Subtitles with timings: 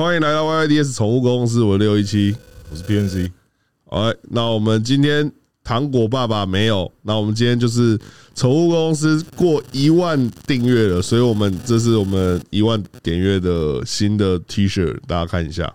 [0.00, 2.36] 欢迎来到 YYDS 宠物公司，我是六一七，
[2.70, 3.32] 我是 PNC。
[3.84, 5.32] 好，那我们今天
[5.64, 7.98] 糖果爸爸没有，那我们今天就是
[8.32, 15.74] 宠物公司过一万订阅了，所以我们这是我们一万点阅的新的 T 恤，大家看一下。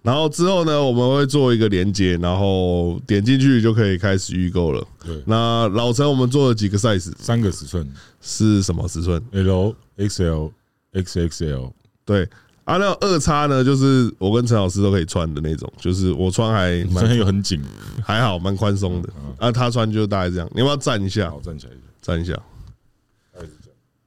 [0.00, 4.82] 然后之后呢，我们会做一个连接，然后点进去就可以开始预购了。
[5.04, 7.86] 对，那老陈我们做了几个 size，三个尺寸
[8.22, 10.50] 是什么尺寸？L、XL、
[10.94, 11.72] XXL。
[12.06, 12.26] 对。
[12.64, 17.62] 啊，那二叉呢，就是我跟陈老师都可以穿的那种，就是我穿还蛮有很紧，
[18.02, 19.08] 还好蛮宽松的。
[19.38, 20.48] 啊，他穿就大概这样。
[20.54, 21.30] 你要不要站一下？
[21.30, 22.32] 好，站起来，站一下。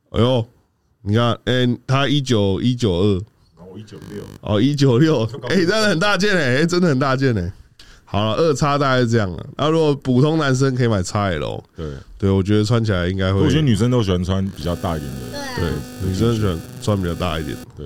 [0.09, 0.43] 哎呦，
[1.03, 3.21] 你看，哎，他一九一九二，
[3.71, 7.53] 我一九六，哦，一九六，哎，真的很大件哎，哎，真的很大件哎。
[8.05, 9.45] 好了，二叉大概是这样了。
[9.57, 13.41] 那如果普通男生可以买叉 L，对对，我觉得穿起来应该会。
[13.41, 17.85] 我觉得女生都喜欢穿比较大一点的，对，女生喜欢穿比较大一点，对。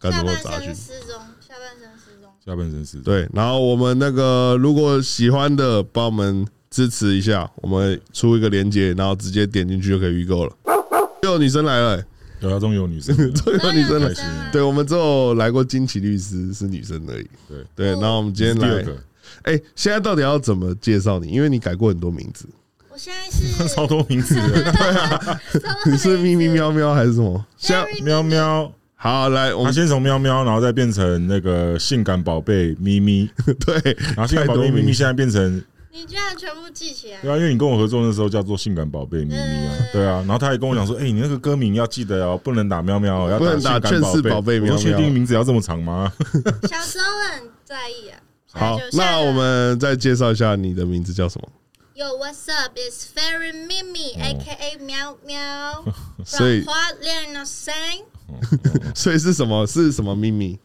[0.00, 3.02] 下半身失踪，下半身失踪，下半身失踪。
[3.02, 10.56] 对，然后我们那个如果喜欢的，帮我们支持一下，我们出一个链接，然后直接点进去就可以预购了。
[11.24, 12.04] 又有女生来了、欸，
[12.40, 14.50] 对啊，终于有女生， 终于有女生来。
[14.52, 17.28] 对，我们之后来过金奇律师是女生而已。
[17.48, 18.86] 对对，然后我们今天来，
[19.42, 21.26] 哎，现在到底要怎么介绍你？
[21.26, 22.48] 因为你改过很多名字。
[22.88, 25.40] 我现在是 超多名字，对啊，
[25.86, 27.44] 你是咪咪喵喵还是什么？
[27.56, 28.72] 像喵喵。
[29.00, 33.30] 好，来，我们先从喵喵，然后再变成那个性感宝贝咪咪，
[33.64, 37.20] 对，然后性感宝贝咪咪现在变成，你居然全部记起来？
[37.22, 44.58] 对啊，因为你跟我合作那时候叫做性感宝贝咪咪啊，对啊，然后他还跟我讲说， 哎，你那个歌名要记得哦，不能打喵喵，要打性感宝贝。
[44.58, 46.12] 你确定名字要这么长吗？
[46.68, 47.04] 小时候
[47.36, 48.18] 很在意啊。
[48.50, 51.48] 好，那我们再介绍一下你的名字叫什么
[51.94, 52.76] ？Yo, what's up?
[52.76, 55.84] It's Fairy Mimi, AKA 喵喵。
[56.24, 57.72] 所以花恋的声。
[58.94, 59.66] 所以是什么？
[59.66, 60.58] 是什么秘密？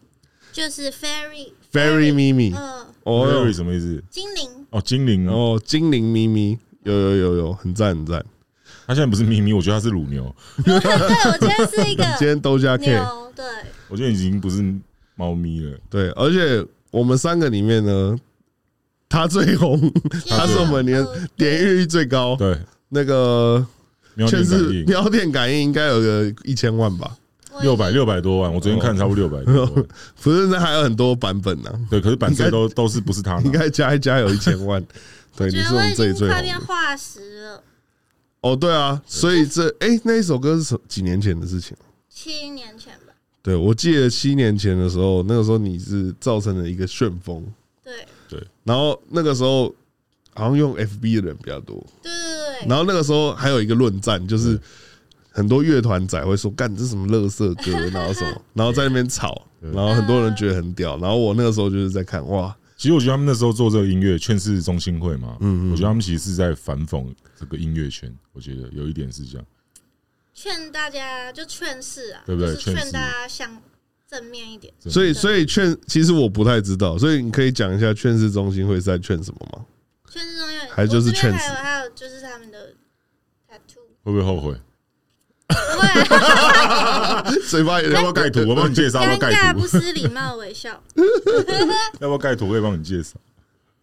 [0.52, 2.54] 就是 fairy fairy 咪咪。
[2.56, 4.04] 嗯，哦，fairy 什么意思？
[4.10, 4.50] 精灵。
[4.70, 8.24] 哦，精灵哦，精灵咪咪，有有有有，很赞很赞。
[8.86, 10.36] 他现在不是咪咪，我觉得他是乳牛。
[10.64, 12.04] 对，我今天是一个。
[12.20, 12.86] 今天都加 K。
[13.36, 13.46] 对。
[13.88, 14.64] 我觉得已经不是
[15.16, 15.78] 猫咪了。
[15.90, 18.18] 对，而且我们三个里面呢，
[19.08, 19.80] 他最红，
[20.28, 21.06] 他是我们连
[21.38, 22.36] 点阅率最高。
[22.36, 22.58] 对，
[22.90, 23.66] 那个
[24.28, 27.16] 确实喵电感应应该有个一千万吧。
[27.62, 29.86] 六百六百多万，我昨天看差不多六百多万，
[30.22, 31.72] 不是那还有很多版本呢。
[31.90, 34.84] 对，可是版税都都是不是他，应该加一加有一千万。
[35.36, 36.42] 对，你是我们这里最红。
[36.42, 37.64] 变化石了。
[38.42, 41.76] 哦，对啊，所以这哎，那一首歌是几年前的事情？
[42.10, 43.14] 七年前吧。
[43.42, 47.46] 对，我记得七年前的时候，那个时候你是造成了一个旋风。
[47.84, 47.94] 对
[48.30, 49.74] 对，然后那个时候
[50.34, 51.76] 好像用 FB 的人比较多。
[52.02, 52.68] 对对对。
[52.70, 54.60] 然后那个时候还有一个论战，就是。
[55.34, 57.72] 很多乐团仔会说：“干这是什么乐色歌？
[57.92, 58.42] 然后什么？
[58.54, 60.96] 然后在那边吵，然后很多人觉得很屌。
[61.00, 62.56] 然后我那个时候就是在看，哇！
[62.78, 68.14] 其实我觉得他们那时候做这个音乐，劝世中心会嘛，嗯嗯，我觉得他们其实是在反讽这个音乐圈。
[68.34, 69.46] 我觉得有一点是这样，
[70.34, 72.56] 劝大家就劝世啊，对不对？
[72.56, 73.60] 劝大家向
[74.08, 74.74] 正面一点。
[74.82, 79.66] 所以，所以劝，其实我不太知道，所以你可以讲一下劝世中心会是在劝什么吗？
[80.12, 82.74] 劝世中心会还就是劝世，还有还有就是他们的
[83.50, 84.56] tattoo 会不会后悔？
[87.48, 88.48] 嘴巴也要不要盖图？
[88.48, 89.02] 我帮你介绍。
[89.02, 90.82] 尴尬不失礼貌微笑。
[92.00, 92.50] 要不要盖图？
[92.50, 93.16] 可以帮你介绍。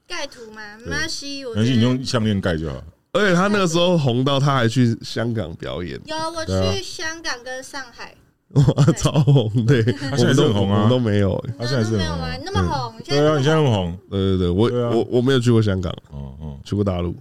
[0.08, 0.60] 盖图吗？
[0.84, 1.50] 没关系，我。
[1.50, 2.82] 没关系，你用项链盖就好。
[3.12, 6.00] 而且他那个时候红到，他还去香港表演。
[6.04, 8.14] 有，我去香港跟上海。
[8.50, 8.64] 哇，
[8.96, 9.82] 超红的！
[9.92, 11.40] 他现在是很红啊，都没有。
[11.58, 12.28] 他现在是没有吗？
[12.44, 12.94] 那么红？
[13.06, 13.96] 对啊，你现在那么红。
[14.10, 15.92] 对对对，我我我没有去过香港。
[16.10, 17.14] 哦哦，去过大陆。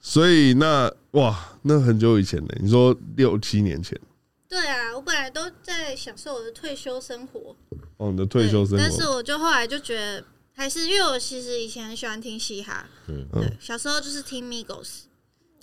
[0.00, 1.36] 所以那哇，
[1.68, 2.48] 那很久以前呢？
[2.60, 4.00] 你说六七年前？
[4.48, 7.54] 对啊，我本来都在享受我的退休生活。
[7.98, 8.78] 哦，你的退休生活。
[8.78, 10.24] 但是我就后来就觉得，
[10.54, 12.88] 还是因为我其实以前很喜欢听嘻哈。
[13.06, 15.02] 对，对，小时候就是听 Migos。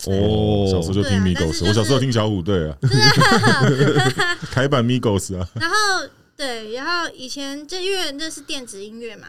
[0.04, 2.78] 哦，小时候就听 Migos，我小时候听小虎队啊。
[4.52, 5.48] 台版 Migos 啊。
[5.56, 5.74] 然后
[6.36, 9.26] 对，然后以前这因为那是电子音乐嘛，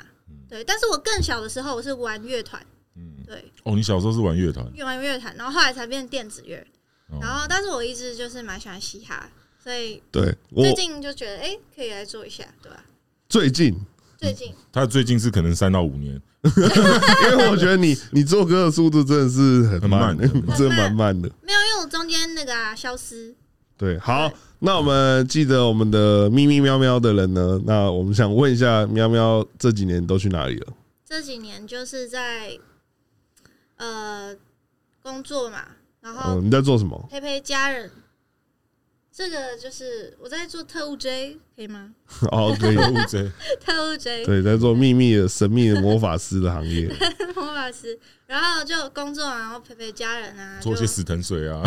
[0.48, 0.64] 对。
[0.64, 2.64] 但是我更小的时候，我是玩乐团。
[3.28, 6.66] 对哦，你小时候是玩乐团，玩乐团，然后后来才变电子乐，
[7.22, 9.30] 然后但是我一直就是蛮喜欢嘻哈，
[9.62, 12.84] 所以对，最近就觉得哎，可以来做一下，对吧？
[13.28, 13.76] 最近，
[14.18, 21.30] 最近，他最近是可能三到五年， 因为我觉得你你做歌的速度真的是很慢，很慢 真的蛮慢的。
[21.44, 23.36] 没有，因为我中间那个啊消失。
[23.78, 27.62] 对，好，那我们记得我们的咪咪喵喵的人呢？
[27.66, 30.74] 那我们想问一下，喵喵这几年都去哪里了？
[31.06, 32.58] 这几年就是在
[33.78, 34.36] 呃
[35.02, 35.66] 工作嘛，
[36.02, 37.08] 然后你在做什么？
[37.10, 37.90] 陪陪家人。
[39.10, 41.92] 这个就是我在做特务 J，可以吗？
[42.32, 46.88] 哦，特务 J， 特务 J，对，在做秘密的神秘的魔法师的行业，
[47.34, 47.98] 魔法师，
[48.28, 51.64] 然后就工作，然后陪陪家人啊，做些死藤水啊，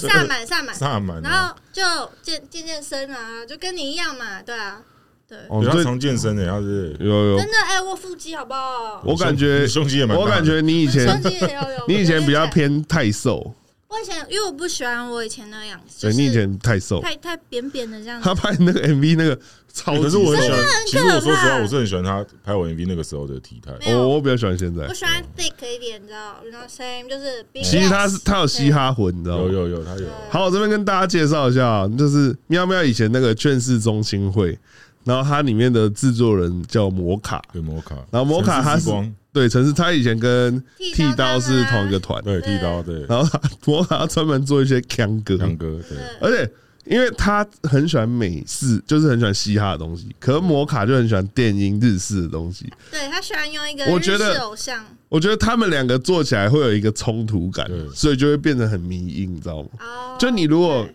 [0.00, 1.82] 萨满萨满萨满，然后就
[2.22, 4.82] 健健健身啊，就跟你一样嘛，对啊。
[5.30, 9.00] 对，比较常健身的，他是有有真的哎，我腹肌好不好？
[9.04, 13.54] 我感觉胸肌也蛮，我感觉你以前胸肌也有有， 你以前比较偏太瘦。
[13.88, 18.20] 我以前因为我不喜欢我以前那样，对，你以前太瘦，太太扁扁的这样。
[18.22, 19.36] 他拍那个 MV 那个
[19.72, 20.60] 超级，可是我很喜欢。
[20.86, 23.72] 其实我说实话，我是很喜欢他拍我 MV 那个时候的体态。
[23.94, 27.44] 我我比较喜欢现在，我喜欢 thick 一点，你知道？You know same 就是。
[27.64, 29.42] 其实他是他有嘻哈魂，你知道吗？
[29.42, 30.06] 有有有，他有。
[30.30, 34.56] 好，我这边跟大家介绍一下，就是喵喵以前那个劝世中心会。
[35.04, 37.96] 然后它里面的制作人叫摩卡，对摩卡。
[38.10, 38.90] 然后摩卡他是
[39.32, 43.04] 对城市他以前跟剃刀是同一个团，对剃刀对。
[43.08, 45.98] 然后他摩卡专门做一些腔歌，腔歌对。
[46.20, 46.52] 而且
[46.84, 52.70] 因为他很喜欢美式，就是很喜欢嘻哈的东西，可是摩卡就很喜欢电音日式的东西。
[52.90, 59.68] 对他喜欢用一个我觉得偶像，我觉得他们两个做起来会有一个冲突感，所以就会变得很迷因，你知道吗？
[59.80, 60.86] 哦，就你如果。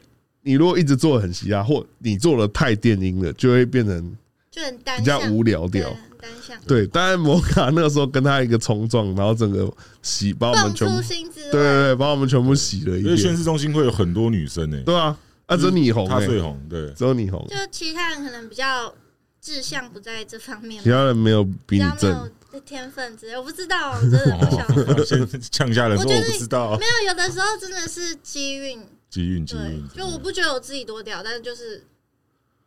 [0.45, 4.15] 你如果一直做的很嘻哈，或你做的太电音了，就会变成
[4.51, 5.89] 就很单比较无聊掉。
[6.21, 9.67] 单向对，当然摩卡那个时候跟他一个冲撞，然后整个
[10.03, 13.05] 洗把我们全部对对对，把我们全部洗了一遍。
[13.05, 17.43] 因为宣誓中心会有很多女生呢、欸，对啊，啊只有你红，他最红，对，只有你红。
[17.49, 18.93] 就其他人可能比较
[19.41, 22.31] 志向不在这方面，其他人没有比你正
[22.63, 25.03] 天分之类，我不知道，真的不晓得。
[25.03, 28.79] 先呛下人说我不知道，没有，有的时候真的是机运。
[29.15, 31.81] 机运，机运，就我不觉得我自己多屌，但是就是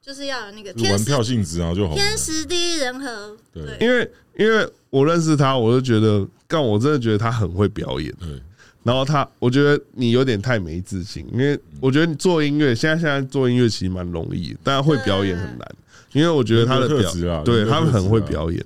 [0.00, 1.94] 就是要有那个玩票性质啊，就好。
[1.94, 8.10] 天时地利人和，对，因为因为我认识他，我就觉得，但，我真的觉得他很会表演。
[8.18, 8.40] 对，
[8.82, 15.74] 然后他，我觉得你有点太没自信，因为我觉得你做音乐，现在现在做音乐其实蛮容易，但会表演很难，
[16.12, 18.64] 因为我觉得他的表，对他们很会表演。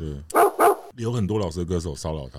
[0.96, 2.38] 有很多老师的歌手骚扰他。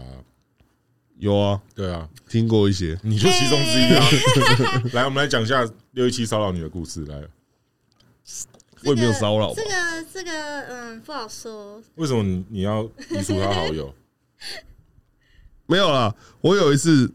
[1.23, 4.05] 有啊，对啊，听过一些，你就其中之一啊。
[4.91, 7.05] 来，我们来讲一下六一七骚扰你的故事。
[7.05, 7.15] 来，
[8.83, 9.53] 我也没有骚扰。
[9.53, 10.31] 这个，这个，
[10.63, 11.81] 嗯，不好说。
[11.95, 13.95] 为什么你你要移除他好友？
[15.65, 17.09] 没有啦，我有一次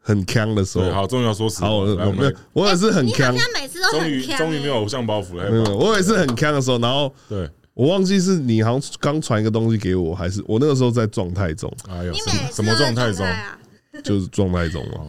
[0.00, 1.68] 很锵的时候，好，终于要说实话。
[1.68, 3.30] 来，我们，我也是很锵。
[3.30, 4.10] 你好像每次都很锵。
[4.10, 5.48] 终于，终于没有偶像包袱了。
[5.48, 7.48] 没有，我也是很锵的时候，然后对。
[7.74, 11.72] 我忘记是你好像刚传一个东西给我，还是我那个时候在状态中？
[11.88, 12.12] 哎呦，
[12.52, 13.26] 什么状态中？
[14.02, 15.00] 就是状态中嘛。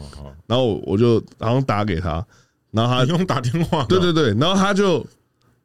[0.46, 2.26] 然后我就好像打给他，
[2.72, 3.84] 然后他用打电话。
[3.86, 5.06] 对对对，然后他就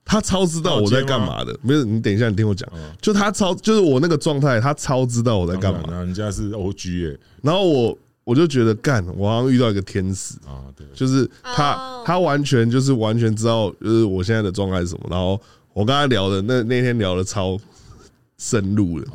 [0.04, 1.56] 他超知道我在干嘛的。
[1.62, 2.68] 没有，你等一下，你听我讲。
[3.00, 5.82] 就他超，就是我那个状态，他超知道我在干嘛。
[5.90, 7.18] 人家是 OG 耶。
[7.42, 10.66] 然后我我就觉得干，我好像遇到一个天使啊。
[10.76, 15.06] 对，就是他，他完全就是完全知道，就是我现在的状态是什么。
[15.10, 15.40] 然后。
[15.78, 17.56] 我跟他聊的那那天聊的超
[18.36, 19.06] 深入的，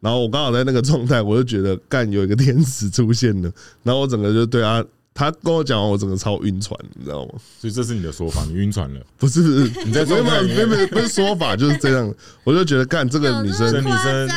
[0.00, 3.52] 然后我刚好在那个状态，我就觉得干有一个天使出现了，
[3.84, 7.34] 然后我整个就对他，他跟我讲完，我整个超晕船，你知道吗？
[7.60, 9.00] 所以这是你的说法，你晕船了？
[9.18, 9.40] 不是，
[9.86, 12.12] 你在状态里面没有不是说法就是这样，
[12.42, 14.28] 我就觉得干这个女生，女生，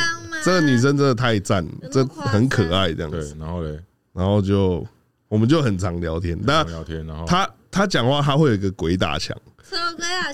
[0.44, 3.34] 这个女生真的太赞，这很可爱这样子。
[3.34, 3.76] 对，然后嘞，
[4.12, 4.86] 然后就
[5.26, 9.36] 我们就很常聊天，但聊天，然后他他讲话他会有一个鬼打墙。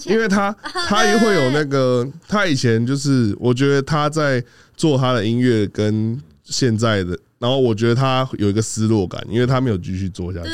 [0.07, 0.55] 因为他
[0.87, 4.43] 他也会有那个，他以前就是，我觉得他在
[4.77, 10.51] 做他的音乐跟现在的，然后我觉得他有一个失落感，因为他没有继续做下去。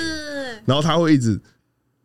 [0.65, 1.41] 然后他会一直，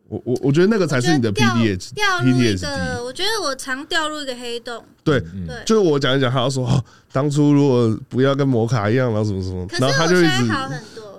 [0.08, 4.84] 我我我觉得那个才是你的 P D H P D H 的我觉得我常掉入一个黑洞。
[5.04, 10.48] 对，对，就是我讲一讲，他要说哦，当初如果不要跟摩卡一样，然后什么什么，然后他就一直，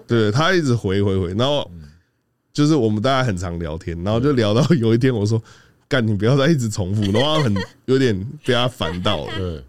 [0.08, 1.70] 对他一直回回回，然后。
[2.54, 5.42] 就是我们大家很常聊天，然后就聊到有一天我说
[5.90, 7.54] ：“干，你不要再一直重复，然后很
[7.86, 9.34] 有点被他烦到了。
[9.36, 9.64] ”对，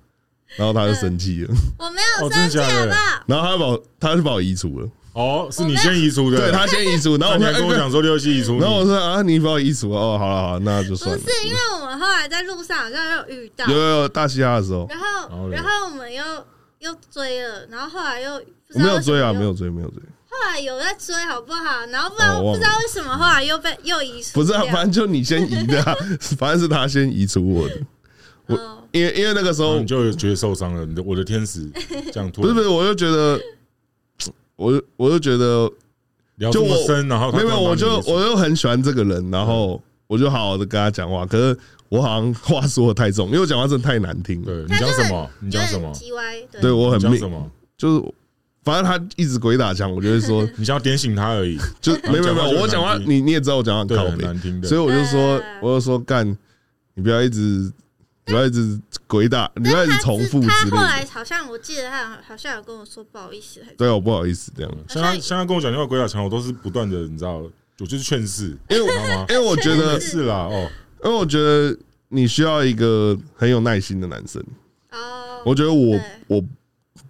[0.56, 1.54] 然后他就生气了。
[1.80, 2.94] 我没有生气了。
[3.26, 4.88] 然后他把他就把我移除了。
[5.14, 6.36] 哦，是你先移除的。
[6.36, 8.58] 对，他先移除，然后你还跟我讲说六七移除。
[8.58, 9.98] 然后我说啊，你把我移除了。
[9.98, 11.18] 哦，好了好了，那就算了。
[11.18, 14.86] 不是，因为我们后来在路上好像有遇到，有有有大西哈的时候。
[14.90, 16.22] 然后然后我们又
[16.80, 20.02] 又追了，然后后来又我没有追啊，没有追，没有追。
[20.34, 21.86] 后来有在追，好不好？
[21.86, 24.32] 然后不然不知道为什么后来又被又移除。
[24.34, 25.94] 不是啊，反正就你先移的，啊
[26.36, 27.80] 反正是他先移除我的。
[28.46, 28.56] 我
[28.92, 31.70] 因为因为那个时候你就觉得受伤了，你的我的天使
[32.12, 33.40] 这样突不是不是，我就觉得，
[34.56, 35.70] 我就我就觉得
[36.36, 41.56] 聊这么深，然后没有没有，我就我就很喜欢这个人，然后我就好好的跟他讲话，可是
[41.88, 44.46] 我好像话说的太重，因为我讲话真的太难听了。
[44.46, 45.30] 对，你讲什么？
[45.40, 45.92] 你讲什么？
[46.60, 47.50] 对我很讲什么？
[47.78, 48.04] 就是
[48.64, 56.26] 反正他一直鬼打墙，我就会说 你想要点醒他而已，就 没有没有没，我讲话你你也知道我讲话很靠北，所以我就说我就说干，
[56.94, 57.72] 你不要一直。
[58.26, 60.40] 你不要一直鬼打，你不要一直重复。
[60.40, 64.74] 他后来好像我记得他好像有跟我说不好意思，对我不好意思这样。
[64.88, 67.42] 像他像他跟我讲电话鬼打墙，我都是不断的，你知道，
[67.80, 68.94] 我就是劝世，因为
[69.28, 70.70] 因为我觉得是啦哦，
[71.04, 71.76] 因为我觉得
[72.08, 74.42] 你需要一个很有耐心的男生。
[74.90, 76.42] 哦，我觉得我我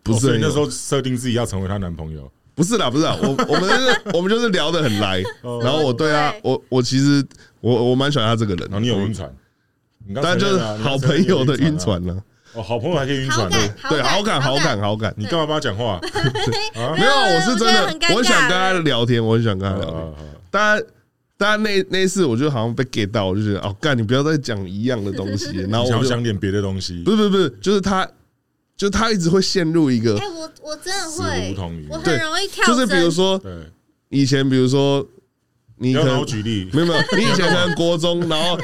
[0.04, 7.26] 不是那时候设定自己要成为她男朋友，不是啦，不是啦，我 我们是我们就是聊得很来，然后我对啊，我我其实
[7.60, 9.28] 我我蛮喜欢他这个人，然后你有晕船。
[10.22, 12.22] 但就是好朋友的晕船呢？
[12.52, 13.56] 哦，好朋友还可以晕船的，
[13.88, 15.12] 对，好感，好感，好感。
[15.16, 15.98] 你干嘛帮他讲话？
[16.94, 20.14] 没有，我是真的，我想跟他聊天，我很想跟他聊天。
[20.50, 20.84] 当然，
[21.38, 27.02] 当然那那次我就好像被 get 到，我就觉得哦，干，你不要再讲一样的东西，然后我就想点别的东西。
[27.02, 28.06] 不是不是不是，就是他，
[28.76, 31.54] 就他一直会陷入一个，哎，我我真的会，
[31.88, 32.64] 我很容易跳。
[32.66, 33.52] 就是比如说对，
[34.08, 35.06] 以前比如说
[35.76, 38.58] 你可能举例，没有没有，你以前可能国中，然后。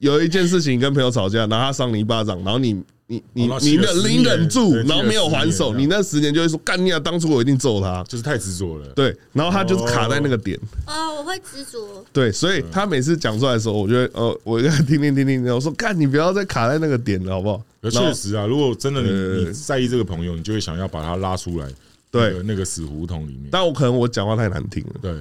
[0.00, 2.72] 有一件事情跟朋友吵架，然后他赏你一巴掌，然后你
[3.06, 6.98] 你你你忍你忍住，然后没有还手，你那十年就会说干你啊！
[6.98, 8.86] 当初我一定揍他，就是太执着了。
[8.94, 10.58] 对，然后他就是卡在那个点。
[10.86, 12.04] 哦，我会执着。
[12.12, 17.62] 对，所以他每次讲出来的时候，我觉得呃，我一个听听听听，我说干你不要再卡在那个点了，好不好？
[17.90, 21.66] 确实啊，如果真的你你在意这个朋友，你就会想要把他拉出来。
[22.12, 23.48] 对，那个死胡同里面。
[23.52, 25.12] 但我可能我讲话太难听了，对。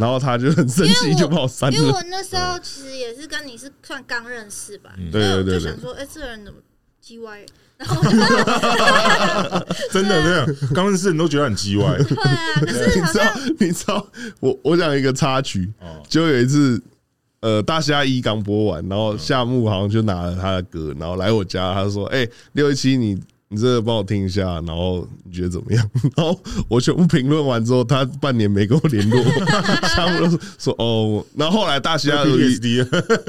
[0.00, 1.76] 然后他就很生气，就把我删了。
[1.76, 5.60] 因为我那时候其实也是跟你是算刚认识吧，对对对。
[5.60, 6.58] 就想说，哎，这个人怎么
[7.04, 7.44] 叽歪？
[7.80, 8.02] 然后
[9.90, 11.96] 真的这样，刚认识人都觉得很叽歪。
[11.96, 14.06] 对啊，可是 你知道，你知道，
[14.40, 15.72] 我我讲一个插曲，
[16.08, 16.82] 就有一次，
[17.40, 23.18] 呃，大虾一刚播完，然后夏木好像就拿了他的歌，然后来我家，他说，哎，六一七你。
[23.52, 25.90] 你这个帮我听一下，然后你觉得怎么样？
[26.16, 29.20] 然后我全部评论完之后，他半年没跟我联络，
[29.94, 31.24] 他们都说哦。
[31.34, 32.84] 然后后来大虾鳄鱼，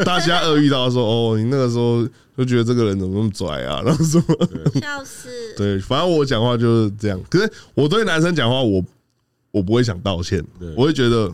[0.05, 3.81] 大虾鳄遇到说哦，你那个时候就觉得这个人怎么那么拽啊？
[3.83, 4.21] 然后说
[4.79, 5.29] 笑死。
[5.57, 7.19] 对，反正我讲话就是这样。
[7.27, 8.83] 可是我对男生讲话，我
[9.49, 10.43] 我不会想道歉，
[10.77, 11.33] 我会觉得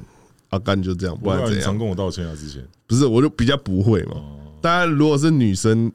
[0.52, 1.62] 阿干就这样，不然怎样？
[1.62, 2.34] 常跟我道歉啊？
[2.40, 4.16] 之前不是，我就比较不会嘛。
[4.62, 5.92] 当然，如果是女生，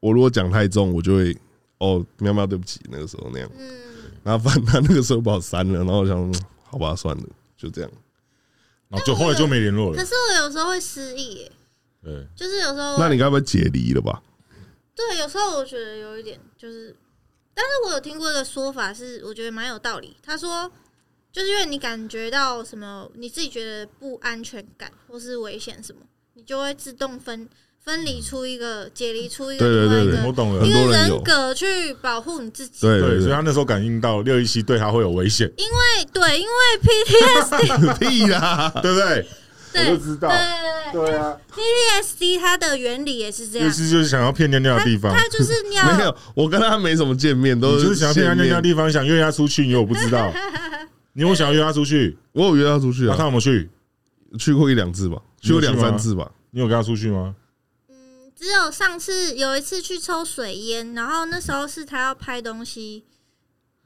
[0.00, 1.34] 我如果讲太重，我就会。
[1.78, 3.76] 哦，喵喵，对不起，那个时候那样，嗯，
[4.22, 7.24] 然后反正他那个时候把我删了，然后我想，好吧，算了，
[7.56, 7.90] 就这样，
[8.88, 9.96] 然后就后来就没联络了。
[9.96, 11.50] 可是我有时候会失忆，
[12.02, 14.22] 对，就是有时候，那你该不会解离了吧？
[14.94, 16.94] 对，有时候我觉得有一点，就是，
[17.52, 20.16] 但是我有听过一个说法，是我觉得蛮有道理。
[20.22, 20.70] 他说，
[21.32, 26.00] 就是因为你感觉到什么，你自己觉得不安全感或是危险什么，
[26.34, 27.48] 你就会自动分。
[27.84, 32.80] 分离出一个，解离出一个，对对对，我懂了，一个人格去保护你自己。
[32.80, 35.50] 对对，所以他那时候感应到六一七对他会有危险。
[35.58, 39.26] 因为对，因为 PTSD 屁啦，对不对？
[39.76, 40.28] 我就知道，
[40.92, 45.84] 对对啊，PTSD 它的原理也是这样，就是就是想要骗尿尿的地方，他就是尿。
[45.96, 50.32] 没有，我跟他没什么见面，都是想要骗他尿尿的地方，想约他出去，因为我不知道。
[51.12, 52.16] 你有想要约他出去？
[52.32, 53.68] 我有约他出去啊，他有没有去？
[54.38, 56.30] 去过一两次吧，去过两三次吧。
[56.52, 57.34] 你有跟他出去吗？
[58.44, 63.02] 只有上次有一次去抽水烟，然后那时候是他要拍东西，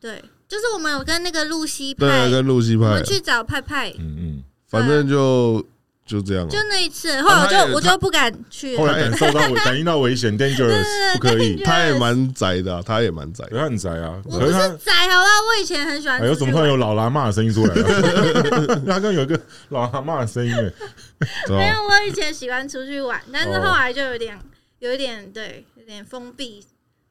[0.01, 5.65] 对，就是我们有跟那个露西派，跟露西派，我们去找派派，嗯嗯，反正就
[6.09, 17.75] 就这样，就那一次，后来我就我就不敢去，后来感 受到感应到危险，dangerous，不可以，他也蛮宅的，他也蛮宅，他很宅啊，我不是宅，好吧，我以前很喜欢，有怎么突然有老喇嘛的声音出来？
[17.75, 18.81] 了？
[18.89, 19.39] 他刚有一个
[19.69, 20.53] 老喇嘛的声音，
[21.51, 24.37] 没有，我以前喜欢出去玩，但是后来就有点。
[24.81, 26.65] 有一点对，有点封闭，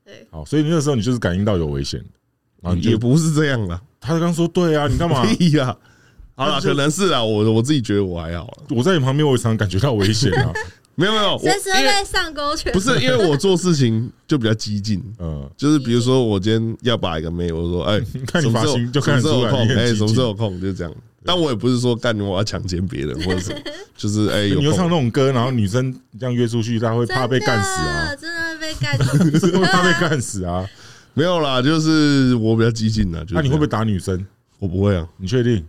[0.06, 0.26] 对。
[0.32, 2.02] 好，所以那个时候你就是感应到有危险，
[2.64, 3.82] 啊，也不是这样啦。
[4.00, 5.26] 他刚说对啊，你干嘛？
[5.52, 5.76] 呀，
[6.38, 8.48] 好了，可能是啊，我我自己觉得我还好。
[8.70, 10.54] 我在你旁边，我也常感觉到危险啊。
[10.94, 12.72] 没 有没有，随时会上钩拳。
[12.72, 20.94] 不是因为我做事情就比较激进，嗯，就是比如说我今天要把一个妹，我说哎， 看你发型就看出来，哎，什么时候有空就这样。
[21.26, 23.60] 但我也不是说干我要强奸别人或者什么，
[23.98, 28.16] 就是哎，你又唱那种歌，然后女生这样约出去，她会怕被干死啊？
[28.16, 30.64] 真的会被干死，怕被干死啊？
[31.16, 33.26] 没有啦，就是我比较激进的。
[33.32, 34.24] 那你会不会打女生？
[34.60, 35.66] 我不会啊，你确定？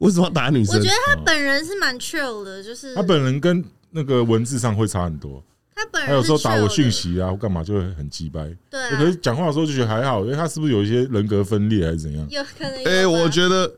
[0.00, 0.74] 为什么要打女生？
[0.76, 5.42] 我觉得他本人是蛮 chill 的，就是他本人跟那个文字上会差很多。
[5.74, 8.54] 他他本人他有时候打我讯息啊，或干嘛就会很鸡掰。
[8.68, 12.26] 对、啊，可是讲话的时候就觉得还好，因为他是不是有一些人格分裂还是怎样？
[12.30, 12.84] 有可能。
[12.84, 13.70] 哎，我觉得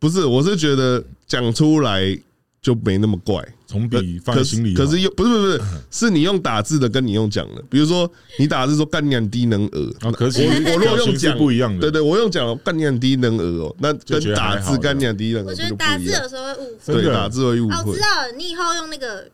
[0.00, 2.18] 不是，我是觉得讲出来
[2.64, 4.72] 就没那么怪，从笔放在心里。
[4.72, 5.70] 可是又不是不是不是，
[6.08, 17.76] 是你用打字的跟你用讲的，比如说你打字说干你低能儿，可是我我如果用讲不一样的，对对，我用讲干你低能儿哦，那跟打字干你低能儿，我觉得打字有时候会误会，对，打字会误会。
[17.84, 18.06] 我知道，
[18.38, 19.28] 你以后用那个。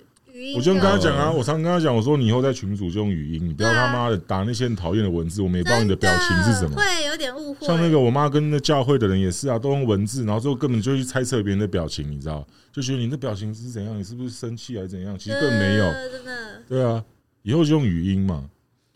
[0.56, 7.66] 我就跟他讲啊，我常跟他讲，我说你以后在群组就用语音，你不要他妈的打那些很讨厌的文字，我们也不知道你的表情是什么，会有点误会。
[7.66, 12.46] 像那个我妈跟那教会的人也是啊，都用文字，然后最后根本就去猜测别人的表情，你知道？
[12.72, 15.18] 就觉得你的表情是怎样，你是不是生气还是怎样？
[15.18, 16.62] 其实根本没有，真的。
[16.68, 17.04] 对啊，
[17.42, 18.44] 以后就用语音嘛。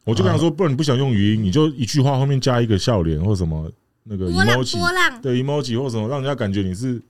[0.05, 3.71] 我就跟他说，不然你不想用语音，你就一句话后面加一个笑脸或什么
[4.05, 7.01] 那个 emoji，对 emoji 或什么，让人家感觉你是。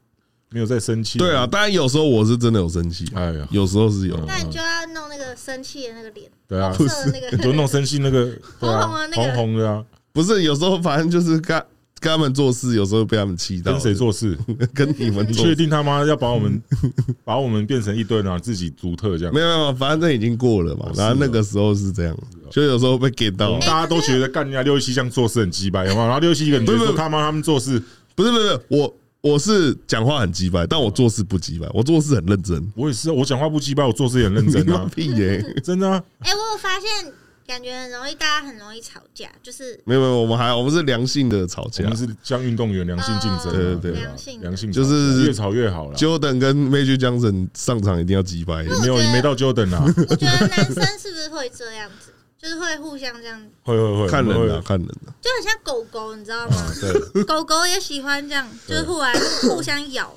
[0.51, 1.19] 没有在生气。
[1.19, 3.05] 对啊，当然有时候我是真的有生气。
[3.15, 4.17] 哎呀，有时候是有。
[4.27, 6.31] 那你就要弄那个生气的那个脸。
[6.47, 9.85] 对啊，不是那个，就弄生气那个 红红的那个红红的啊。
[10.13, 11.61] 不是，有时候反正就是跟
[11.99, 13.73] 跟他们做事，有时候被他们气到。
[13.73, 14.39] 跟谁做事？
[14.73, 15.27] 跟你们。
[15.29, 16.63] 你确定他妈要把我们
[17.25, 19.35] 把我们变成一堆，然后自己独特这样？
[19.35, 20.89] 没有没有，反正已经过了嘛。
[20.95, 22.17] 然后那个时候是这样，
[22.51, 23.59] 就有时候被给到。
[23.61, 26.05] 大家都觉得干人家六七这样做事很鸡掰，有没有？
[26.05, 27.83] 然后六七一个人就说他妈他们做事
[28.15, 28.95] 不是不是我。
[29.25, 32.63] 我是讲话很鸡掰，但我做事不鸡掰，我做事很认真。
[32.77, 34.87] 我也是，我讲话不鸡掰，我做事也很认真啊！
[34.95, 35.89] 屁耶，真的。
[36.19, 37.11] 哎，我有发现，
[37.47, 45.97] 感觉很容易，大家很容易吵架，就是没有没有，我们还我们是良性的吵架，我们是像运动员良性竞争，对对对，良性良性就是越吵越好了。
[45.97, 49.83] Jordan 跟 Magic Johnson 上场一定要机掰，没有没到 Jordan 啊。
[50.11, 52.13] 我觉得男生是不是会这样子？
[52.45, 56.57] 就是会互相这样，会会会看人的看人的，就很像狗狗，你知道吗？
[56.79, 60.15] 对， 狗狗也喜欢这样，就是互来互相咬，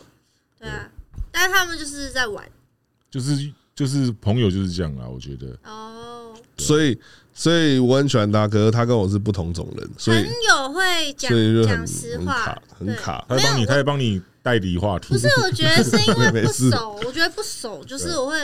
[0.59, 0.89] 对啊。
[1.31, 2.45] 但是他们就是在玩，
[3.09, 5.57] 就是就是朋友就是这样啊，我觉得。
[5.63, 6.99] 哦，所以
[7.33, 11.31] 所以我很喜欢他，可是他跟我是不同种人，所以朋友会讲
[11.65, 15.13] 讲实话，很卡，他帮你，他会帮你代理话题。
[15.13, 18.37] 不是，我觉得是因为 不熟，我觉得不熟，就是我会。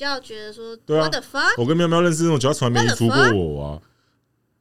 [0.00, 1.10] 就要觉得说，对啊，
[1.58, 3.82] 我跟喵喵认识那种，只要从来没出过我啊，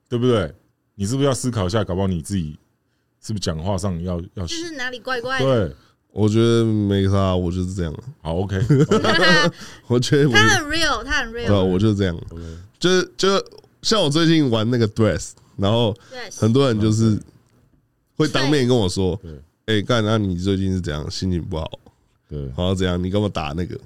[0.10, 0.54] 对不对？
[0.96, 2.60] 你是不是要思考一下，搞不好你自己
[3.22, 5.70] 是不是讲话上要要就是哪里怪怪的？
[5.70, 5.76] 对，
[6.12, 7.96] 我觉得没啥，我就是这样。
[8.22, 8.58] 好，OK，
[9.88, 12.20] 我觉得他很 real，他很 real，对，我就是这样。
[12.78, 13.30] 就是就
[13.82, 15.96] 像我最近玩那个 Dress，然后
[16.36, 17.18] 很多人就是
[18.18, 19.18] 会当面跟我说，
[19.68, 21.10] 哎，干，那你最近是怎样？
[21.10, 21.80] 心情不好？
[22.28, 23.80] 对，然后怎样，你干嘛打那个？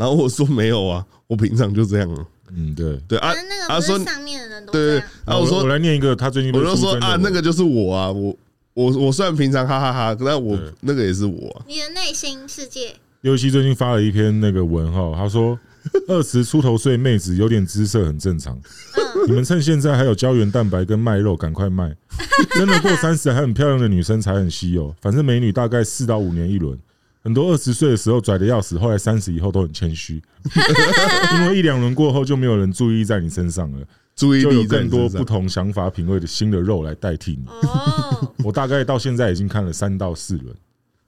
[0.00, 2.26] 然后我说没有啊，我平常就这样啊。
[2.56, 3.34] 嗯，对对啊，
[3.68, 4.94] 他说上面的人都对。
[5.26, 8.34] 然后我说我来念一个，他最近我就说啊，那个就是我啊，我
[8.72, 11.62] 我我虽然平常哈哈哈，但我那个也是我。
[11.68, 12.94] 你的内心世界。
[13.20, 15.56] 尤其最近发了一篇那个文哈，他说
[16.08, 18.58] 二十出头岁妹子有点姿色很正常，
[19.28, 21.94] 你们趁现在还有胶原蛋白跟卖肉，赶快卖。
[22.54, 26.78] 真的过三十还很漂亮的女生才很稀有，反正美女大概四到五年一轮。
[27.22, 30.22] 很多二十岁的时候拽的要死，后来三十以后都很谦虚，
[31.36, 37.44] 因为一两轮过后就没有人注意在你身上了，注意力就有更多不同想法品味的新的肉来代替你。
[37.46, 40.56] 哦， 我大概到现在已经看了三到四轮，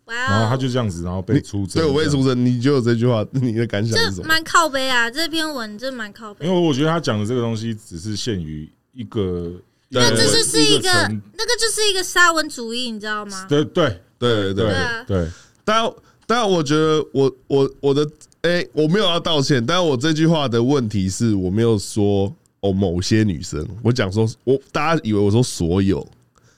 [0.07, 1.83] 然后他就这样子，然后被出征。
[1.83, 4.29] 对，我被出征，你就有这句话，你的感想是什么？
[4.29, 6.47] 蛮靠背啊，这篇文真蛮靠背。
[6.47, 9.51] 因为我觉得他讲的这个东西只是限于一个，
[9.89, 13.47] 那这就是一个，那个就是一个沙文主义，你知道吗？
[13.49, 14.75] 对对对对
[15.07, 15.29] 对。
[15.65, 15.91] 但
[16.27, 18.05] 但我觉得我我我的
[18.43, 19.65] 哎、欸，我没有要道歉。
[19.65, 26.07] 但我这句话的问题是我没有说哦某些女生，我讲说我大家以为我说所有，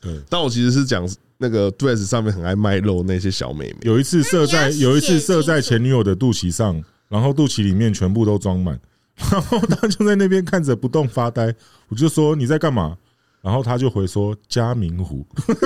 [0.01, 3.77] 对，但我其实是讲那个 dress 上面很爱卖肉那些小妹妹。
[3.83, 8.79] 有一次射在有一次射在前女友的肚脐上，然后肚脐里面全部都装满，
[9.31, 11.55] 然后他就在那边看着不动发呆。
[11.89, 12.97] 我就说你在干嘛？
[13.43, 15.27] 然后他就回说嘉明湖。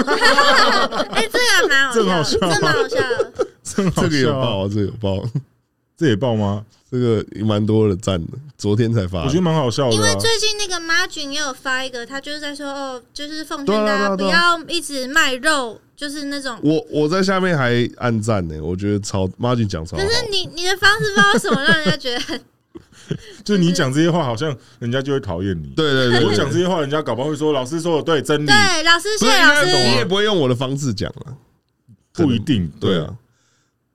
[1.11, 3.28] 哎，这个蛮好笑，真蛮好笑的。
[3.97, 5.23] 这个有爆啊，这个有爆，
[5.97, 6.65] 这也爆吗？
[6.91, 9.95] 这个蛮多的赞的，昨天才发，我觉得蛮好笑的。
[9.95, 16.59] 因为最近那个 Margin 也有发一个，他就是在说哦，就是奉劝大家不要一直卖肉，就是那种。
[16.63, 19.99] 我我在下面还暗赞呢，我觉得超 Margin 讲超。
[19.99, 22.41] 可是你你的方式不知道为什么让人家觉得很。
[23.43, 25.69] 就是你讲这些话，好像人家就会讨厌你。
[25.75, 28.47] 对对对，我讲这些话，人家搞不好会说老师说的对，真理。
[28.47, 29.67] 对，老师谢谢老师。
[29.67, 31.35] 你也不会用我的方式讲了，
[32.13, 32.71] 不一定。
[32.79, 33.15] 对啊，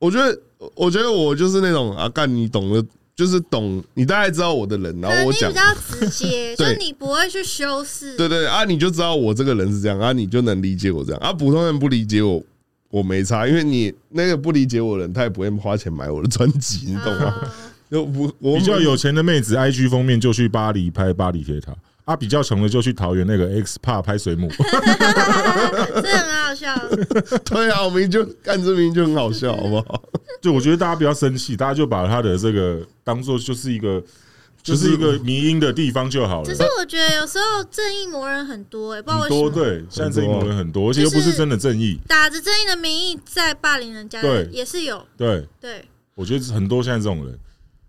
[0.04, 0.38] 我觉得，
[0.76, 2.86] 我觉得我就是那种啊，干你懂的，
[3.16, 8.18] 就是懂，你大概知道我的人，然后我讲比较直接， 就你不会去修饰。
[8.18, 11.32] 对对啊，你就知道我这个人是这样啊，你就能理解我这样啊。
[11.32, 12.44] 普通人不理解我，
[12.90, 17.34] 我没差，因为你那个不理解我的人，他也不会花钱买我的专辑，你懂吗？
[17.90, 21.74] 就不我比较有钱的妹子，IG 封面就去巴黎拍巴黎铁塔
[22.06, 27.40] 啊，比较穷的就去桃园那个 X Park 拍水母， 真的蛮好笑的。
[27.40, 30.04] 对啊，我们就看这名就很好笑，好不好？
[30.42, 34.04] 就我觉得大家不要生气，大家就把他的这个当做就是一个。
[34.64, 36.46] 就是一个迷因的地方就好了。
[36.46, 39.42] 只是我觉得有时候正义魔人很多哎、欸，不知道为什么。
[39.42, 45.06] 多对，现在正义魔人很多，而且又不是真的正义，打着正义的名义在霸凌人家，对，也是有。
[45.18, 45.84] 对对，
[46.16, 47.38] 我觉得很多现在这种人，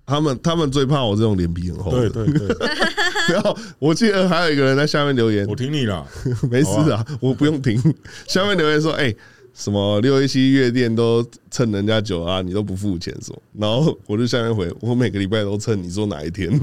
[0.06, 1.90] 他们他们最怕我这种脸皮很厚。
[1.90, 2.56] 对对对。
[3.32, 6.06] 然后我记得还有一个人在下面留言，我听你了，
[6.50, 7.80] 没事啊，我不用听。
[8.26, 9.14] 下面留言说，哎。
[9.56, 16.50] 什么六一七夜店都蹭人家酒啊，你都不付钱说，然后我就下面回，我每个礼拜都蹭，你说哪一天？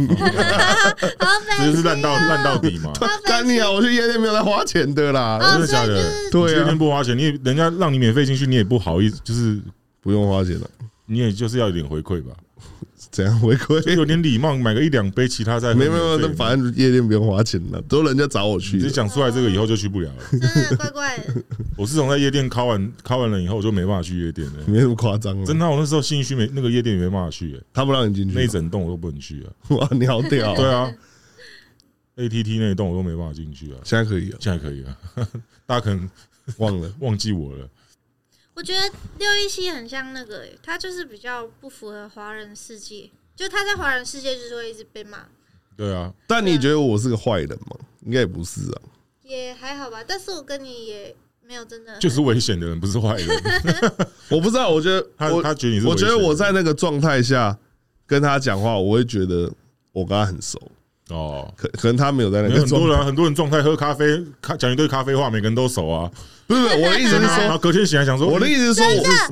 [1.58, 2.92] 这就是烂到烂到底嘛？
[3.26, 3.72] 干你啊！
[3.72, 6.04] 我去夜店没有在花钱的啦，真的假的？
[6.34, 9.58] 对啊，夜店不花钱，你人家让你免费进去，你也不好意思，就是
[10.02, 10.70] 不用花钱了，
[11.06, 12.34] 你也就是要一点回馈吧。
[13.12, 13.82] 怎样违规？
[13.94, 18.78] 有点礼貌，买个一两杯，其他再没有没有，那反正夜店不用花钱了，都人家找我去。
[18.78, 21.36] 你讲出来这个以后就去不了了，真的怪怪的。
[21.76, 25.44] 我自从在夜店敲完敲完了以后，我就没办法去夜店了，没那么夸张。
[25.46, 29.52] 真的，我那时候信义区没那个夜店也没办法去，他不让你进去，那一整栋我都不能去啊。
[29.76, 30.56] 哇，你好屌！
[30.56, 30.90] 对啊
[32.16, 33.78] ，ATT 那一栋我都没办法进去啊。
[33.84, 34.98] 现在可以了，现在可以了。
[35.68, 36.10] 大家可能
[36.58, 37.68] 忘了忘记我了。
[38.54, 38.82] 我觉得
[39.18, 43.10] 六一七很像那个，他就是比较不符合华人世界。
[43.36, 45.26] 就他在华人世界就是会一直被骂，
[45.76, 46.14] 对啊。
[46.28, 47.78] 但你觉得我是个坏人吗？
[48.06, 48.82] 应该也不是啊。
[49.24, 53.28] 也还好吧，但是我跟你也没有真的就是危险的人，不是坏人。
[54.30, 57.58] 我不知道，我觉得他他觉得你是，我觉得我在那个状态下
[58.06, 59.52] 跟他讲话，我会觉得
[59.94, 60.62] 我跟他很熟。
[61.12, 64.24] 哦，可可能他没有在那个很多人很多人状态喝咖啡，
[64.58, 66.10] 讲一堆咖啡话，每个人都熟啊。
[66.48, 68.86] 不是不是，我的意思是说，隔天醒来想说，我的意思是说，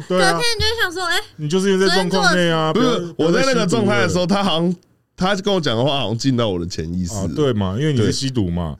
[0.07, 2.71] 隔天你就想说，哎，你就是因为在状况内啊。
[2.71, 4.75] 不是，我在那个状态的时候，他好像
[5.17, 7.27] 他跟我讲的话，好像进到我的潜意识。
[7.35, 7.75] 对嘛？
[7.77, 8.73] 因为你是吸毒嘛。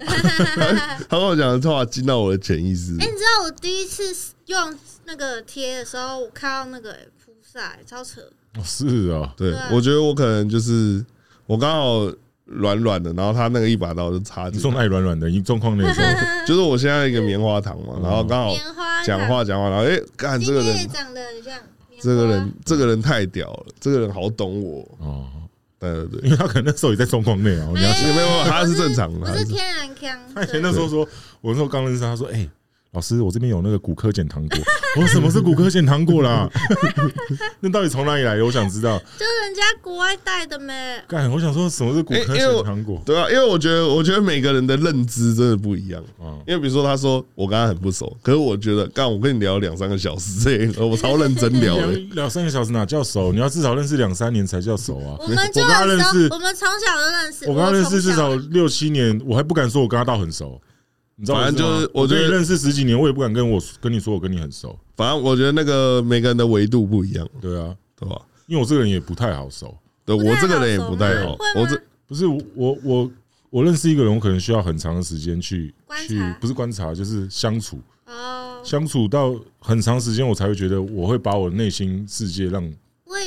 [1.06, 2.92] 他跟我讲的话进到我的潜意识。
[2.98, 4.04] 哎，你知道我第一次
[4.46, 8.22] 用那个贴的时候，我看到那个菩萨，超扯。
[8.64, 11.04] 是啊，对，我觉得我可能就是
[11.46, 12.10] 我刚好。
[12.52, 14.58] 软软的，然后他那个一把刀就插进。
[14.58, 16.06] 你说那里软软的，你状况那时候。
[16.46, 18.54] 就是我现在一个棉花糖嘛，然后刚好
[19.04, 21.54] 讲话讲话，然后哎，干这个人长得很像，
[22.00, 24.80] 这个人这个人太屌了，这个人好懂我。
[24.98, 25.26] 哦，
[25.78, 30.18] 对对对，因为他可能那时候也在状况内啊，你要没有，他是正常的，我是天然腔。
[30.34, 31.06] 他以前那时候说，
[31.40, 32.48] 我那时候刚认识他，他说哎。
[32.92, 34.58] 老师，我这边有那个骨科碱糖果。
[34.96, 36.46] 我 说什么是骨科碱糖果啦？
[37.60, 38.44] 那到底从哪里来的？
[38.44, 38.98] 我想知道。
[38.98, 40.74] 就是人家国外带的没？
[41.08, 43.00] 干，我想说什么是骨科碱糖果？
[43.06, 46.36] 对啊，因为我觉得，我觉得每个人的认知真的不一样啊。
[46.46, 50.40] 因为比如说，他说我跟他很不熟，可是我觉得，干我跟你聊两三个小时，
[50.74, 51.92] 这我超认真聊的。
[52.12, 53.32] 两三个小时哪叫熟？
[53.32, 55.16] 你要至少认识两三年才叫熟啊。
[55.18, 57.48] 我们就很熟，我们从小就认识。
[57.48, 60.60] 我跟他认识至少六七年，我还不敢说我跟他到很熟。
[61.22, 64.76] 你知道，反正就是，我觉得认识十几年，我也不敢跟我跟你说我跟你很熟。
[64.96, 68.20] 反正我觉得那个每个人的维度不一样，对啊，对吧？
[68.48, 69.72] 因为我这个人也不太好熟，
[70.04, 71.38] 对我这个人也不太好。
[71.54, 73.08] 我这不是我我
[73.50, 75.72] 我认识一个人，我可能需要很长的时间去
[76.08, 77.78] 去，不是观察，就是相处。
[78.64, 82.68] 相处到很长时间，我才会觉得我会把我的内心世界让。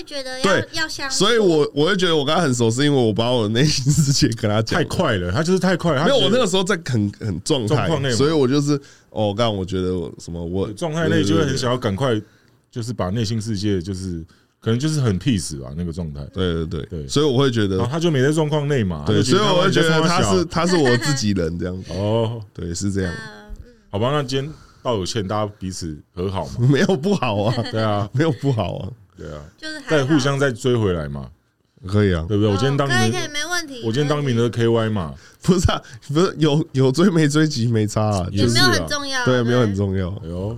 [0.06, 6.04] 我觉得要要相，所以我我会觉得我跟他很熟，是因为我把我的内心世界跟他讲太快了，他就是太快了。
[6.04, 12.22] 没有，我那个时候在很很状态，所以我就是哦，刚刚我觉得我什么，我状态内就会很想要赶快，
[12.70, 14.24] 就是把内心世界就是
[14.60, 16.24] 可能就是很 peace 吧，那个状态。
[16.32, 21.92] 对对对对，所以我会觉得他就没在状况内嘛，对，所以我会觉得他是他是我自己人这样子。
[21.98, 23.12] 哦，对，是这样。
[23.90, 28.90] 好吧，那今天道有歉，大家彼此和好嘛， 没有不好啊，对啊，没有不好啊。
[29.18, 31.30] 对啊，就是再互相再追回来嘛，
[31.88, 32.52] 可以啊，对不对？
[32.52, 33.82] 我今天当可以可以没问题。
[33.86, 35.82] 我今天当名的 KY 嘛，不是啊，
[36.14, 40.10] 不是有有追没追及没差啊，也没有很重要，对，没有很重要。
[40.24, 40.58] 哎呦，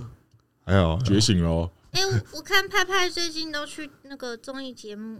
[0.64, 1.70] 还好觉醒喽！
[1.92, 5.18] 哎，我看派派最近都去那个综艺节目，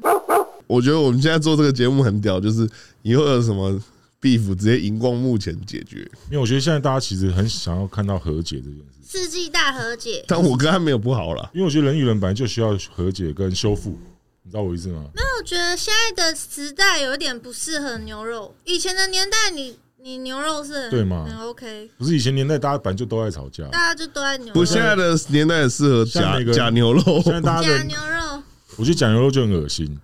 [0.66, 2.68] 我觉得我们现在做这个节目很屌，就是
[3.02, 3.70] 以后有什么
[4.20, 6.00] beef 直接荧光幕前解决。
[6.26, 8.97] 因为我觉得现在大家其实很想要看到和解这件事。
[9.10, 13.98] 世纪大和解，但我跟他没有不好啦，因为我觉得人与人本来就需要和解跟修复，
[14.42, 15.04] 你知道我意思吗？
[15.14, 18.54] 没有，我觉得现在的时代有一点不适合牛肉。
[18.64, 21.24] 以前的年代你，你牛肉是对吗？
[21.26, 22.14] 很 OK，不是？
[22.14, 24.52] 以前年代大家本来就都爱吵架，大家就都爱牛肉。
[24.52, 28.42] 不，现在的年代适合假假牛肉，假牛肉，
[28.76, 29.98] 我觉得假牛肉就很恶心，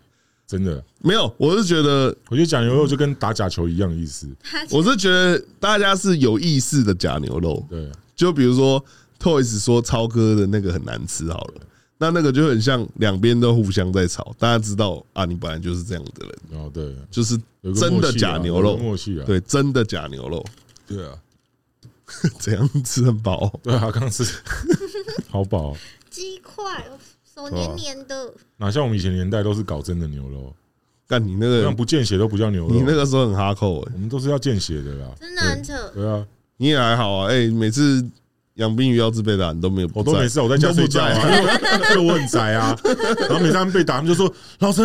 [0.47, 1.31] 真的没有。
[1.37, 1.65] 我是？
[1.65, 4.27] 觉得，我觉得假牛肉就跟打假球一样意思。
[4.71, 6.17] 我是觉得大家是？
[6.19, 8.85] 有意识的假牛肉，对，就比如说。
[9.21, 11.63] Toys 说超哥的那个很难吃，好了，
[11.97, 17.41] 那那个就很像两边都互相在吵，大家知道啊，你本来就是这样的人，哦，对，就是
[17.75, 20.45] 真的假牛肉，默契啊，对，真的假牛肉，
[20.87, 21.17] 对啊，
[22.39, 23.51] 怎样吃很饱？
[23.63, 24.25] 对啊，刚吃。
[25.31, 25.75] 好饱，
[26.11, 26.85] 鸡块
[27.35, 30.55] 手黏黏的，哪像我们以前年代都是搞真的牛肉，
[31.07, 38.05] 但你那个像不见血都不叫牛肉，你那个时候很哈扣哎，我们都是要见血的啦，真的很扯，对啊，你也还好啊，哎，每次。
[38.59, 41.11] 养兵鱼要自备的，你都没有，我都没事，我在家睡觉啊，
[41.91, 42.79] 因为我很宅啊。
[43.19, 44.85] 然后每次他们被打，他们就说：“老陈，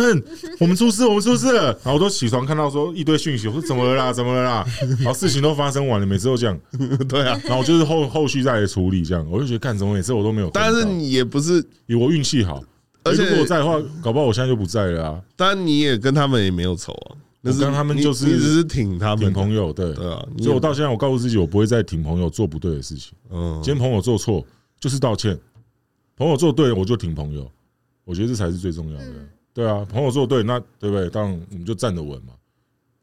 [0.58, 4.12] 我们出事，我们出事了。”然后我都起床看到说一堆讯息，我说：“怎么了啦？
[4.12, 4.66] 怎么了啦？”
[4.98, 6.60] 然后事情都发生完了，每次都这样。
[7.08, 10.50] 对啊，然后我就是后后续再来处理这样，我就觉得干什么每次我都没有。
[10.52, 12.60] 但是你也不是以我运气好，
[13.04, 15.20] 而且如果我在的话，搞不好我现在就不在了啊。
[15.36, 17.14] 当然你也跟他们也没有仇啊。
[17.42, 20.22] 我跟他们就是你只是挺他们挺朋友，对对啊。
[20.38, 23.14] 所以我到现在，我告诉自己，我不会再挺朋友做不对的事情。
[23.30, 24.44] 嗯，今天朋友做错
[24.78, 25.38] 就是道歉，
[26.16, 27.50] 朋友做对我就挺朋友，
[28.04, 29.06] 我觉得这才是最重要的。
[29.54, 31.08] 对啊，朋友做对，那对不对？
[31.08, 32.34] 当然我们就站得稳嘛，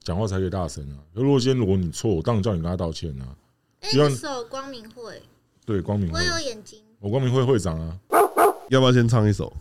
[0.04, 0.98] 讲话才可以大声啊。
[1.14, 3.36] 如果今天如果你错，我当然叫你跟他道歉啊。
[3.82, 5.22] 哎，那首光明会，
[5.66, 8.00] 对光明会，我有眼睛，我光明会会长啊。
[8.70, 9.52] 要不要先唱一首？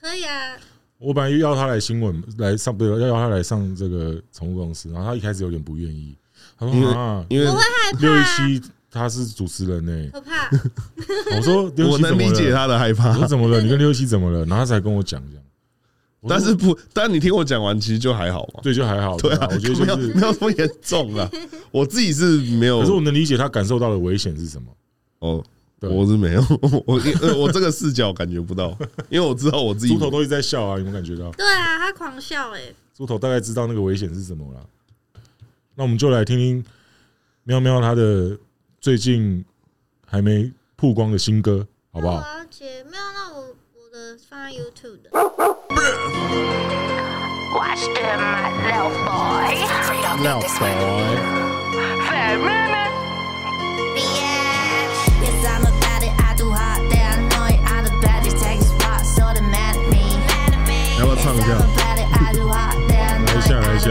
[0.00, 0.56] 可以啊。
[0.98, 6.16] 我本来要他来新闻来上，不是要要他来上这个宠物公司，然后他一开始有点不愿意，
[6.58, 10.48] 他说啊，因为我会害怕六一七他是主持人呢，可怕。
[11.36, 13.60] 我说我能理解他的害怕，我说怎么了？
[13.60, 14.38] 你跟六一七怎么了？
[14.46, 15.42] 然后他才跟我讲讲，
[16.28, 21.30] 但是不，但你听我讲完，其实就还好嘛，对，就还好，对啊，我觉得 就是没有那么严重了，
[21.70, 24.68] 我自己是没有，可是我能理解他感受到的危险是什么
[25.18, 25.44] 哦。
[25.80, 26.42] 我是没有，
[26.86, 27.00] 我
[27.36, 28.76] 我这个视角感觉不到，
[29.10, 29.92] 因为我知道我自己。
[29.92, 31.30] 猪头都一直在笑啊，有没有感觉到？
[31.32, 32.60] 对啊，他狂笑哎。
[32.94, 34.60] 猪头大概知道那个危险是什么了。
[35.74, 36.64] 那我们就来听听
[37.42, 38.38] 喵喵他的
[38.80, 39.44] 最近
[40.06, 42.24] 还没曝光的新歌，好不好？
[42.48, 43.40] 姐，没有，那我
[43.74, 45.10] 我的放在 YouTube 的。
[61.24, 61.56] 唱一下，来
[63.34, 63.88] 一下，来一下。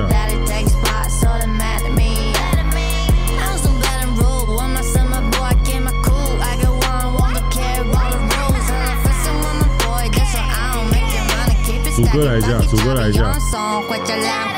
[11.96, 14.53] 主歌来一下，主歌来一下。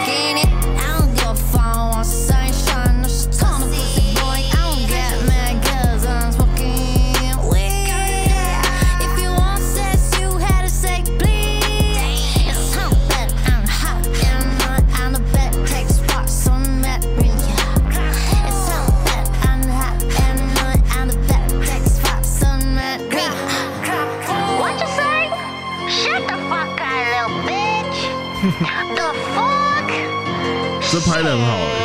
[30.96, 31.85] 这拍得很好哎。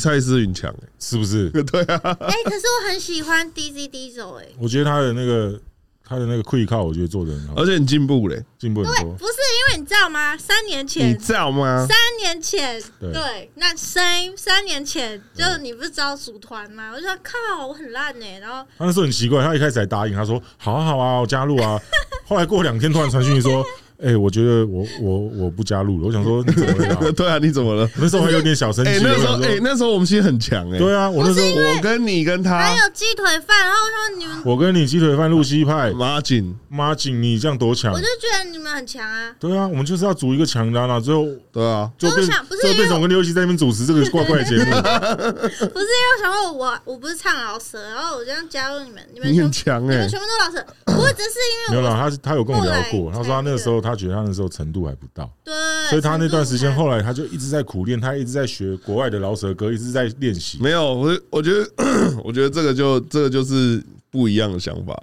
[0.00, 1.48] 蔡思芸强哎，是不是？
[1.50, 2.00] 对啊。
[2.02, 5.60] 哎，可是我很喜欢 DZ Diesel 哎，我觉得他的那个
[6.02, 9.12] 他的那个 quick call，我觉得做的很好，而且很进步嘞，进步很多。
[9.14, 10.36] 不是因为你知道吗？
[10.36, 11.86] 三年前你知道吗？
[11.86, 16.90] 三年前对，那三三年前就是你不是知道组团吗？
[16.92, 21.80] 我就说靠，我很烂哎，然后他那时候很奇怪，他一开始还答应，他说好啊好啊，我加入啊。
[22.26, 23.64] 后来过两天突然传讯息说。
[24.02, 26.06] 哎、欸，我觉得我我我不加入了。
[26.06, 27.12] 我想说，你怎么了？
[27.12, 27.88] 对啊，你怎么了？
[27.96, 28.90] 那时候还有点小生气。
[29.02, 30.78] 那时候哎、欸，那时候我们其实很强哎。
[30.78, 37.92] 对啊，我那时候我跟你跟他还有鸡腿饭，然后他说你们，我跟你鸡腿饭露西派马景马景，你这样多强？
[37.92, 39.34] 我就觉得你们很强啊。
[39.38, 40.98] 对啊，我们就是要组一个强的啊。
[40.98, 44.64] 最后对啊，就变就变成我跟刘希在那边主持这个怪怪的节目。
[44.64, 50.66] 不是因为我想说我我不是唱老舍，然后我这样加入你们，你们你很强哎，你们全部都老舍。
[50.86, 51.36] 不过只是
[51.68, 53.89] 因为没有啦，他他有跟我聊过，他说他那个时候他。
[53.90, 55.52] 他觉得他那时候程度还不到，对，
[55.88, 60.58] 所以他那段时间后来他就一直在苦练，他一直在学国外的饶舌歌，一直在练习。
[60.60, 61.68] 没有，我我觉得
[62.24, 64.96] 我觉得这个就这个就是不一样的想法。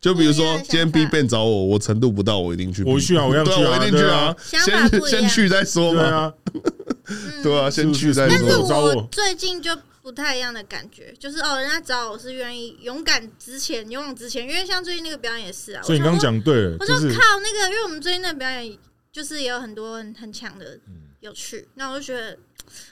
[0.00, 2.84] 就比如说今天 BigBang 找我，我程度不到，我一定去。
[2.84, 4.36] 我去啊，我要去啊，我一定去啊。
[4.38, 4.60] 先
[5.08, 6.02] 先去再说嘛。
[6.02, 6.32] 对啊，
[7.42, 8.38] 对啊，先去再说。
[8.38, 9.70] 但是我最近就
[10.04, 14.46] 不太一样的感觉，就是哦，人家找我是愿意勇敢直前，勇往直前。
[14.46, 15.82] 因为像最近那个表演也是啊。
[15.82, 17.00] 所以你刚刚讲对了，我就靠
[17.42, 18.78] 那个，因为我们最近那个表演
[19.10, 20.78] 就是也有很多很很强的
[21.20, 22.38] 有趣，那我就觉得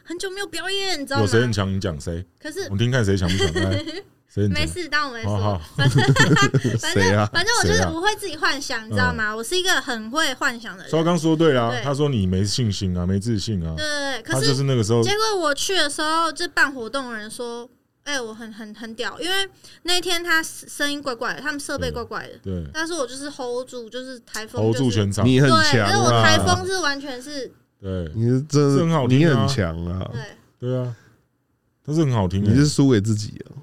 [0.03, 1.25] 很久没有表演，你知道吗？
[1.25, 1.71] 有谁很强？
[1.71, 2.25] 你讲谁？
[2.41, 3.53] 可是我听看谁强不强？
[4.41, 4.49] 来。
[4.49, 5.37] 没事，当我没说。
[5.37, 6.03] 好好反正
[6.79, 9.33] 反正、 啊、反正我就是我会自己幻想，你知道吗？
[9.33, 10.91] 嗯、我是一个很会幻想的人。
[10.91, 13.75] 所以刚说对啊，他说你没信心啊，没自信啊。
[13.77, 15.03] 对对对，可是就是那个时候。
[15.03, 17.69] 结果我去的时候，就办活动的人说
[18.05, 19.49] ：“哎、欸，我很很很屌，因为
[19.83, 22.65] 那天他声音怪怪的，他们设备怪怪的。”对。
[22.73, 25.89] 但是我就是 hold 住，就是台风、就是、hold 住全场，你很强啊。
[25.89, 27.53] 但是我台风是完全是。
[27.81, 30.09] 对，你是真的很好听，你很强啊。
[30.13, 30.95] 对对啊，
[31.85, 33.62] 他是很好听，你是输给自己啊。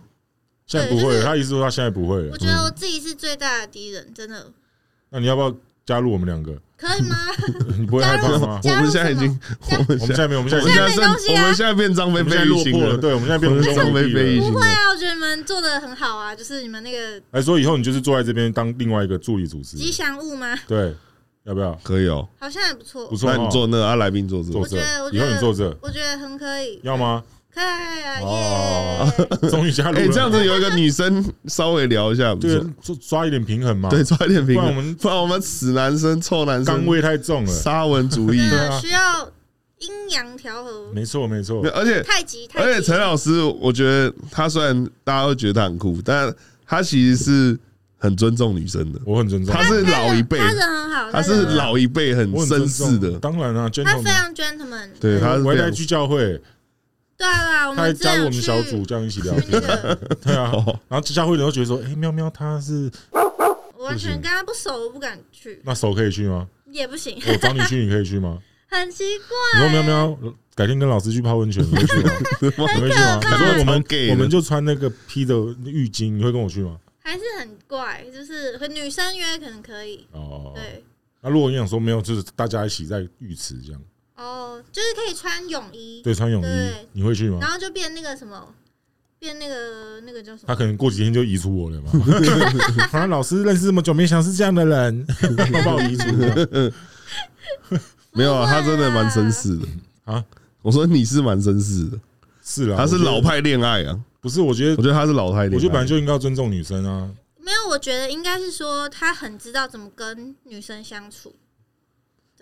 [0.69, 2.29] 现在不会，就是、他意思说他现在不会了。
[2.31, 4.45] 我觉得我自己是最大的敌人，真的。
[5.09, 5.53] 那你要不要
[5.83, 6.55] 加入我们两个？
[6.77, 7.17] 可以吗？
[7.77, 8.61] 你不会害怕吗？
[8.63, 12.97] 我们现在已经，我们现在没有，我们现在现在东西、啊、我们现在变张飞飞落魄了。
[12.97, 14.39] 对，我们现在变成张飞飞。
[14.39, 17.19] 不会啊，我觉得你们做的很好啊，就是你们那个。
[17.31, 19.75] 来说以后你就是坐在这边当另外一个助理主持。
[19.75, 20.55] 吉祥物吗？
[20.67, 20.95] 对，
[21.45, 21.73] 要不要？
[21.83, 23.07] 可以哦，好像还不错。
[23.07, 24.51] 不错，那你坐那，啊，来宾坐这。
[24.51, 24.77] 坐这。
[25.11, 25.75] 以后你坐这。
[25.81, 26.79] 我觉得很可以。
[26.83, 27.23] 要吗？
[27.53, 28.19] 可以啊！
[28.21, 29.11] 哦，
[29.49, 29.99] 终于加入了。
[29.99, 33.89] 哎，这样子有一个女生稍微聊一下，对，抓抓一点平衡嘛。
[33.89, 34.65] 对，抓一点平衡。
[34.65, 38.37] 不然我们，不然我们死男生、臭男生，刚味太重了，沙文主义。
[38.79, 39.27] 需要
[39.79, 40.91] 阴阳调和。
[40.93, 41.65] 没错，没错。
[41.69, 46.31] 而且太极，而且陈老师，我觉得他虽然大家都觉得他很酷，但
[46.67, 47.59] 他其实是
[47.97, 48.99] 很尊重女生的。
[49.05, 49.53] 我很尊重。
[49.53, 53.17] 他是老一辈，他人很好，他是老一辈很绅士的。
[53.19, 54.89] 当然啊，他非常 gentleman。
[54.99, 56.39] 对，他回来去教会。
[57.19, 59.61] 对啊，我们他还加入我们小组，这样一起聊天。
[60.21, 60.53] 对啊，
[60.87, 62.89] 然后教会人都觉得说：“哎，喵喵，他是
[63.77, 66.47] 完全跟他不熟，我不敢去。”那熟可以去吗？
[66.71, 67.21] 也不行。
[67.27, 68.39] 我找你去，你可以去吗？
[68.69, 69.59] 很奇怪。
[69.59, 72.11] 你说喵喵，改天跟老师去泡温泉，你会去吗？
[72.41, 73.19] 你会去吗？
[73.21, 76.79] 你说我们我们就穿那个披的浴巾，你会跟我去吗？
[77.03, 80.07] 还是很怪，就是和女生约可能可以。
[80.13, 80.81] 哦，对。
[81.19, 83.81] 那如果你想说没有，就是大家一起在浴池这样。
[84.19, 87.37] 哦，就是可以穿泳衣，对，穿泳衣，你会去吗？
[87.39, 88.53] 然后就变那个什么，
[89.17, 90.47] 变那个那个叫什么？
[90.47, 91.91] 他可能过几天就移除我了嘛。
[92.91, 95.07] 啊，老师认识这么久，没想是这样的人，
[95.53, 96.73] 要把我移除了。
[98.11, 99.65] 没有啊，他真的蛮绅士的
[100.03, 100.21] 啊。
[100.61, 101.99] 我说你是蛮绅士的，
[102.43, 103.97] 是啊，他是老派恋爱啊。
[104.19, 107.09] 不是，我觉得，我觉得他是老派恋爱，我觉得本来就应该要尊重女生啊。
[107.39, 111.33] 没有，我觉得应该是说他很知道怎么跟女生相处，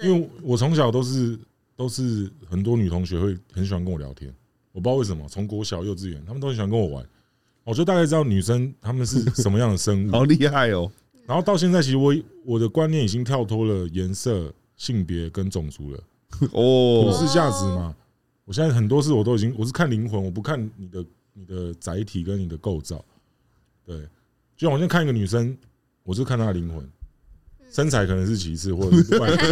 [0.01, 1.37] 因为我从小都是。
[1.77, 4.33] 都是很多女同学会很喜欢跟我聊天，
[4.73, 7.05] 我不知道为什么，从国小、幼稚园，他们都很喜欢跟我玩。
[7.63, 10.91] 我就大概知道女生她们是什么样的生物， 好厉害哦。
[11.25, 16.03] 然后到现在，其实我我的观念已经跳脱了颜色、性别跟种族了。
[16.53, 17.95] 哦，普世价值嘛。
[18.45, 23.03] 我现在很多事我都已经，我是看灵魂，我不看你的你的载体跟你的构造。
[23.85, 23.99] 对，
[24.55, 25.55] 就像我现在看一个女生，
[26.03, 26.89] 我就看她的灵魂。
[27.69, 29.45] 身材可能是其次，或者是外表，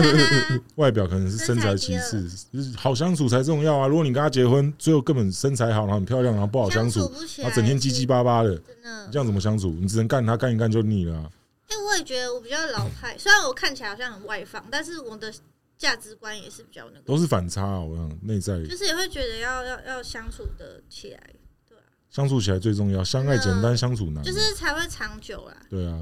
[0.75, 3.87] 外表可能是身材其次，就是好相处才重要啊！
[3.87, 6.99] 如果你跟他结婚，最后根本身材好，然后很漂亮，然后不好相处，
[7.37, 9.69] 然后整天叽叽巴巴的，你这样怎么相处？
[9.79, 11.29] 你只能干他干一干就腻了。
[11.67, 15.31] 哎，我也觉得我比较老派， 虽然我看起来好像很外放，但是我的
[15.77, 17.79] 价值观也是比较那个，都是反差啊！
[17.79, 21.19] 我想内在就是也会觉得要要要相处的起来，
[21.67, 25.57] 对啊，相处起来最重要，相爱简单，相处难，就是才会长久啦。
[25.69, 26.01] 对啊，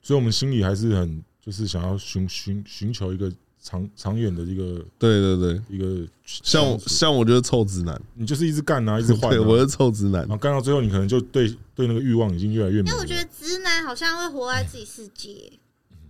[0.00, 1.22] 所以我们心里还是很。
[1.44, 3.30] 就是想要寻寻寻求一个
[3.60, 9.38] 长长远的一个，对对对，一个像像我觉得臭直男，你就是一直干啊，一直换。
[9.38, 12.78] 我是臭直男，然后干到最后，你可能就对对那个欲望已经越来越。
[12.78, 15.52] 因为我觉得直男好像会活在自己世界，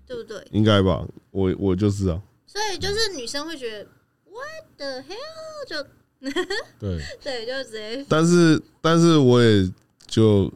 [0.07, 0.47] 对不对？
[0.53, 2.23] 应该吧，我我就是啊。
[2.47, 3.89] 所以就是女生会觉得
[4.31, 5.67] What the hell？
[5.69, 5.83] 就
[6.79, 8.07] 对 对，就直接。
[8.09, 9.69] 但是但是我也
[10.07, 10.53] 就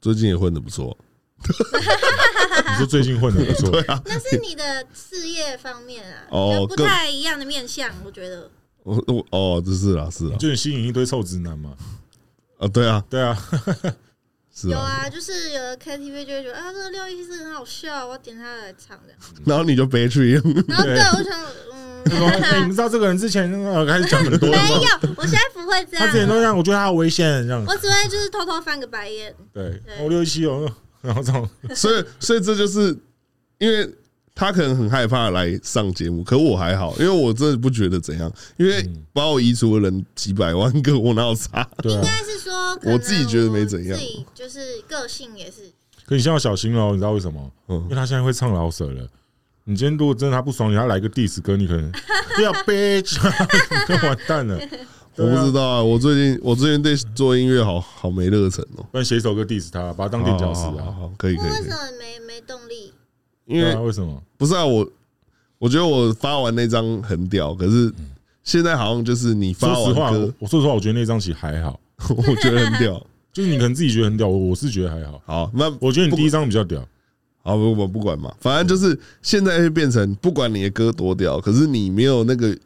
[0.00, 0.96] 最近也混的不错。
[2.70, 8.50] 你说最近混的不错， 对啊，那是你的事业方面啊，哦，不太一样的面相，我觉得。
[8.82, 11.74] 我我哦，这是啊，是啊，就吸引一堆臭直男嘛。
[12.58, 13.36] 啊，对啊，对啊，
[14.54, 19.18] 是有啊，就是有的 KTV 就会觉得啊，这个廖医师很好笑，我要点他来唱这样。
[19.44, 20.32] 然后你就悲催。
[20.32, 22.02] 然后对，我想，嗯，
[22.60, 23.50] 你们知道这个人之前
[23.86, 26.06] 开始讲很多，没有，我现在不会这样。
[26.06, 27.64] 他之前都这样，我觉得他危险这样。
[27.66, 29.34] 我只会就是偷偷翻个白眼。
[29.52, 30.70] 对，我六一七哦。
[31.02, 32.96] 然后这种，所以所以这就是
[33.58, 33.88] 因为
[34.34, 41.68] 他可能很害怕来上节目，可我还好，因为我真的不觉得怎样，因为把我移除的人几百万个，我哪有差？
[41.78, 45.70] 对啊应，该是说，我自己觉得没怎样自己就是个性也是。
[46.06, 47.52] 可你现在要小心哦，你知道为什么？
[47.68, 49.06] 嗯因为他现在会唱老舍了。
[49.64, 51.92] 你今天如果真的他不爽，你要来个 diss 歌，你可能
[52.34, 53.14] 不 要 bitch，
[53.86, 54.58] 就完蛋了。
[55.20, 58.86] 我不知道啊，我最近我最近对做音乐好好没热忱哦。
[58.90, 60.84] 不然写一首歌 diss 他，把他当垫脚石啊。
[60.84, 62.92] 好好好，可以可以可以为什，么没没动力？
[63.46, 64.22] 因为啊，为什么？
[64.36, 64.88] 不是啊，我
[65.58, 67.92] 我觉得我发完那张很屌，可是
[68.42, 73.04] 现在好像就是你发完说实话，歌，我说实话，我觉得那张其实还好，我觉得很屌。
[73.32, 75.22] 就是你可能自己觉得很屌，我我是觉得还好。
[75.24, 76.84] 好，那我觉得你第一张比较屌，
[77.42, 82.56] 好，我我不管嘛，反正就是现在会变成，不管你的歌多屌，可是你没有那个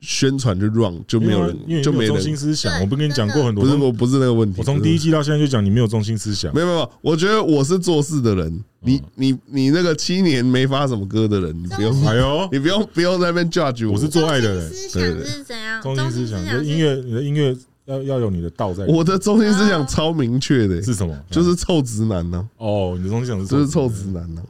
[0.00, 2.36] 宣传就 run 就没有人因为就没有中心。
[2.36, 2.80] 思想。
[2.80, 6.60] 我不跟你讲过很多，不是我不是那个问题，我从第一季到现在就讲你没有中心思想没。
[6.60, 15.82] 有没有，我觉得我是做事的人，你你你那个七年没发什么歌的人，你不用哎呦， 你不用不用在那边 judge 我，我是做爱的人中心思想是怎样？
[15.82, 18.84] 中心思想，音乐，你的音乐要要有你的道在。
[18.84, 21.18] 我的中心思想超明确的、是什么？
[21.28, 24.42] 就是臭直男呢、哦，你的中心思想是就是臭直男呢、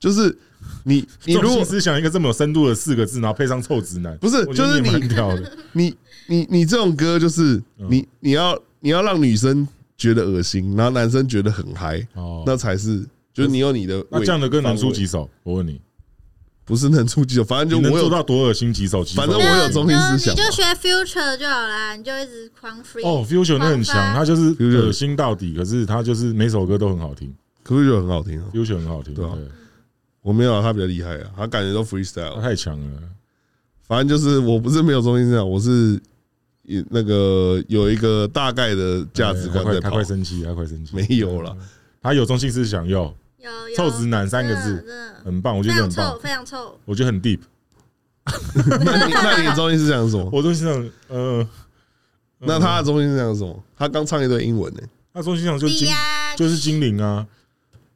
[0.00, 0.36] 就是
[0.84, 4.90] 你你如果是想一个这么有深度的四个字，然后配上臭直男，不是就是你。
[5.74, 5.94] 你
[6.26, 9.66] 你你这种歌就是你你要你要让女生
[9.96, 13.04] 觉得恶心，然后男生觉得很嗨，哦，那才是
[13.34, 15.28] 就是你有你的那这样的歌能出几首？
[15.42, 15.80] 我问你，
[16.64, 19.02] 不是能出几首，反正就我有到多恶心几首？
[19.16, 23.06] 反正我有中心思想你就学 future 就好啦，你就一直狂 free。
[23.06, 27.34] 哦，Future 那很强，他就是恶心到底，可是他就是每首歌都很好听。
[27.62, 28.46] 可是就很好听啊。
[28.52, 29.32] ，Future 很好听，对啊。
[29.34, 29.44] 对，
[30.22, 32.40] 我没有啊，他比较厉害啊，他感觉都 freestyle。
[32.40, 33.02] 太强了。
[33.82, 36.00] 反正就是我不是没有中心思想，我是
[36.62, 40.04] 有那个有一个大概的价值观在跑他快。
[40.04, 41.54] 生气，他快生气，没有了，
[42.00, 44.84] 他有中心思想，有有有臭直男三个字
[45.24, 46.78] 很棒，我觉得很棒，非常臭。
[46.84, 47.40] 我觉得很 deep。
[48.84, 50.30] 那你那你的中心思想是什么？
[50.32, 51.48] 我中心思想，呃，
[52.38, 53.62] 那他的中心思想是什么？
[53.76, 54.80] 他刚唱一段英文呢，
[55.12, 55.92] 他中心思想就是精，
[56.36, 57.26] 就是精灵啊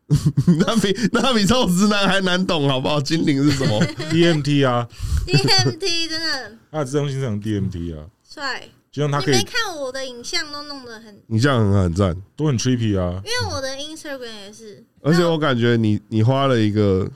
[0.59, 3.01] 那比那比臭直男还难懂，好不好？
[3.01, 3.81] 精灵是什么？
[4.11, 4.87] DMT 啊
[5.27, 8.63] ，DMT 真的他的中心思想 DMT 啊，帅。
[8.93, 17.07] 就像他可以你没看我的影像都弄得很，你这样很很赞，都很 trippy 啊，因为我的 Instagram 也是，而且我感觉你你花了一个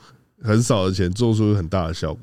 [0.42, 2.20] 很少的钱，做出很大的效果。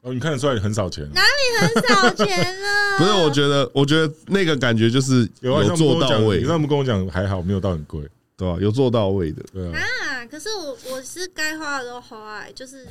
[0.00, 2.68] 哦，你看得出来很少钱，哪里很少钱呢？
[2.96, 8.00] 不是，我觉得我觉得那个感觉就是有做到位你，他们跟我讲还好，没有到很贵，
[8.36, 8.58] 对吧？
[8.60, 9.42] 有做到位的。
[9.52, 12.86] 对啊，啊，可是我我是该花的都花、欸，就是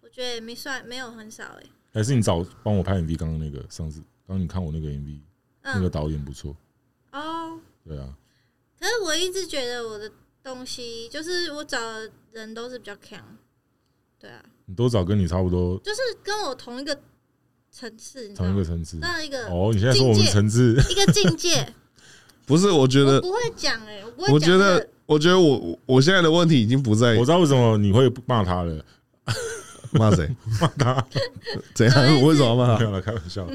[0.00, 1.62] 我觉得也没算没有很少哎、
[1.92, 5.18] 还是你找帮我拍 MV，刚刚那个上次，刚刚你看我那个 MV，
[5.62, 6.54] 那个嗯导演不错，
[7.12, 8.14] 哦，对啊，
[8.78, 10.10] 可是我一直觉得我的
[10.42, 13.18] 东西就是我找的人都是比较强，
[14.18, 16.96] 对啊，你都找跟你差不多就是跟我同一个
[17.70, 18.64] 层次，你知道同一个吗？
[18.66, 18.98] 层次。
[19.00, 21.74] 那一个哦，你现在说我们层次，一个境界，
[22.46, 28.84] 不是，我觉得，我不会讲哎、我不会、我觉得，我觉得我我现在的问题已经不在我知道为什么你会骂他了，
[29.92, 30.28] 骂谁，
[30.60, 31.04] 骂他。
[31.74, 31.96] 怎样？
[32.22, 32.78] 我为什么要骂他？
[32.78, 33.46] 没有了，开玩笑，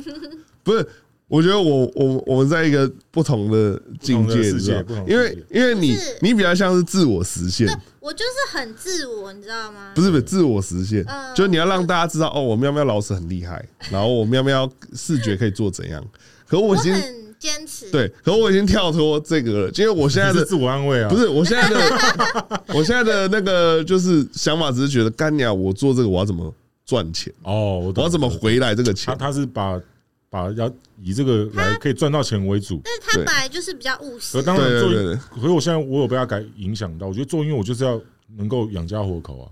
[0.64, 0.86] 不是，
[1.28, 7.68] 我觉得我我我们在一个不同的境界，世界因为因为你你比较像是自我实现，
[8.02, 9.94] 我就是很自我，你知道吗？
[9.96, 11.34] 不是不是自我实现，嗯。
[11.34, 16.06] 就是你要让大家知道哦，我喵喵老师很厉害，然后我喵喵视觉可以做怎样。
[16.46, 17.02] 可我我已经很
[17.42, 26.54] 坚持，对，可我已经跳脱这个了，因为我现在的自我安慰啊，不是我现在的 我现在的那个就是想法，只是觉得干娘，我做这个我要怎么
[26.86, 29.18] 赚钱，哦，我我要怎么回来这个钱？
[29.18, 29.82] 他是把
[30.30, 30.72] 把要
[31.02, 34.38] 以这个来可以赚到钱为主，但是他本来就是比较务实。
[34.38, 38.00] 可，当然做对对对，可是我现在我有被他改影响到，我觉得做音乐我就是要
[38.38, 39.50] 能够养家活口啊，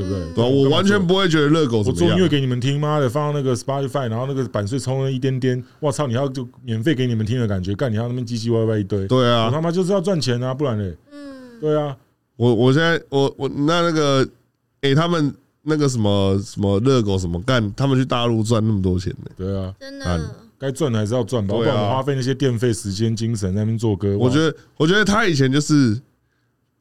[0.00, 0.18] 对不对？
[0.20, 2.08] 嗯对啊，我完全不会觉得热狗怎么样。
[2.08, 6.06] 我做音乐给你们听，妈的，放到那个 Spotify，然后那个版税充了一点点，我操！
[6.06, 11.94] 你要就免费给你们听的感觉，干你要那边唧唧歪歪一堆，对啊我，他妈就是要赚钱啊，不然嘞，嗯，对啊，
[12.36, 14.26] 我我现在我我那那个，
[14.80, 15.32] 诶，他们
[15.62, 19.30] 那个什么什么热狗什么干，他们去大陆赚那么多钱呢？
[19.36, 24.16] 对啊，真的，该赚的还是要赚吧，不对啊然我花费那些电费、时间、精神在那边做歌。
[24.18, 26.00] 我觉得得我觉得他以前就是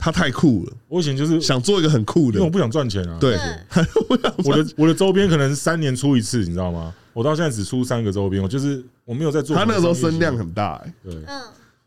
[0.02, 3.38] 他太酷了，我以前就是想做一个很酷的因为我，不想赚钱啊，对，
[4.46, 6.94] 我的我的周边可能三年出一次，你知道吗？
[7.12, 9.54] 我到现在只出三个周边，我就是我没有在做。
[9.54, 11.42] 他那个时候声量，很大，欸对嗯，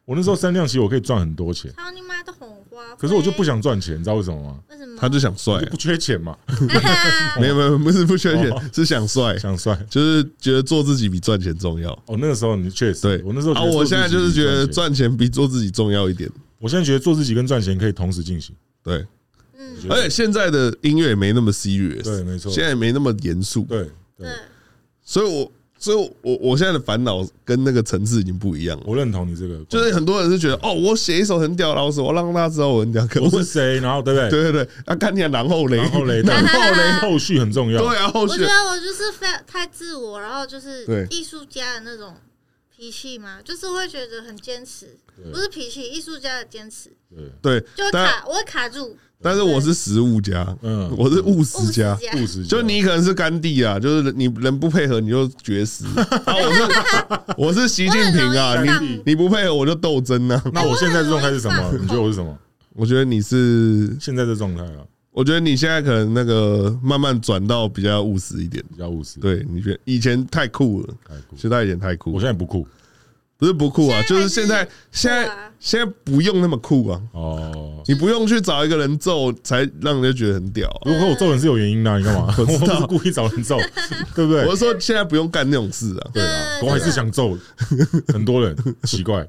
[0.04, 2.94] 我那时候声量其实我可以赚很多钱，操你妈的红花！
[2.98, 4.58] 可是我就不，想赚钱，你知道为什么吗？
[4.68, 4.94] 为什么？
[5.00, 6.36] 他就想帅就，不缺钱嘛，
[7.40, 9.74] 没有没有，不是不缺钱哦，是想帅，想帅。
[9.88, 11.90] 就是觉得做自己比赚钱重要。
[12.04, 16.30] 哦，那个时候你确实，对我那时候啊，我现在就是觉得赚钱比做自己重要一点。
[16.62, 18.54] 我现在觉得做自己跟赚钱可以同时进行。
[18.84, 19.04] 对，
[19.58, 23.80] 嗯，而且现在的音乐也没那么 serious，对没错现在也没那么严肃，对
[24.16, 24.30] 对对，，
[25.04, 28.84] 所以我所以我我现在的烦恼跟那个层次已经不一样了。
[28.86, 33.04] 我认同你这个，就是很多人是觉得哦，我写一首很屌的老师，我让大家知道我很屌。
[33.08, 34.30] 可我是是谁，然后对不对？
[34.30, 37.82] 对对对，啊，看你然后嘞， 然后嘞，然后嘞，后续很重要。
[37.82, 42.14] 对啊，后续我觉得我就是非常太自我，然后就是对艺术家的那种
[42.82, 44.98] 脾气吗，就是会觉得很坚持，
[45.32, 46.90] 不是脾气，艺术家的坚持
[47.40, 48.96] 对，就会但卡，我会卡住。
[49.22, 51.96] 但是我是实物家，嗯，我是务务实家。
[52.16, 55.84] 务实，就你可能是甘地啊，就是你人不配合你就绝食
[56.26, 56.34] 啊。
[56.34, 60.42] 我是 我是习近平啊，你你不配合我就斗争啊。
[60.52, 61.72] 那我现在这状态是什么？
[61.80, 62.36] 你觉得我是什么？
[62.74, 64.82] 我觉得你是，现在的状态啊，
[65.12, 68.64] 我觉得你现在可能那个慢慢转到比较务实一点。
[68.70, 71.36] 比较务实。，对，你觉得以前太酷了，太酷。
[71.36, 72.18] 现在有点太酷我。
[72.20, 72.66] 现在不酷
[73.36, 77.82] 不是不酷啊，就是是现在现在现在不用那么酷啊，哦。
[77.88, 80.82] 你不用去找一个人揍才让人家觉得很屌啊。
[80.86, 82.32] 如果我揍人是有原因的啊，你干嘛？
[82.38, 83.58] 我不是故意找人揍，
[84.14, 84.54] 对不对我？
[84.54, 87.36] 是说现在不用干那种事啊，对啊，我还是想揍
[88.08, 89.26] 很多人， 奇怪，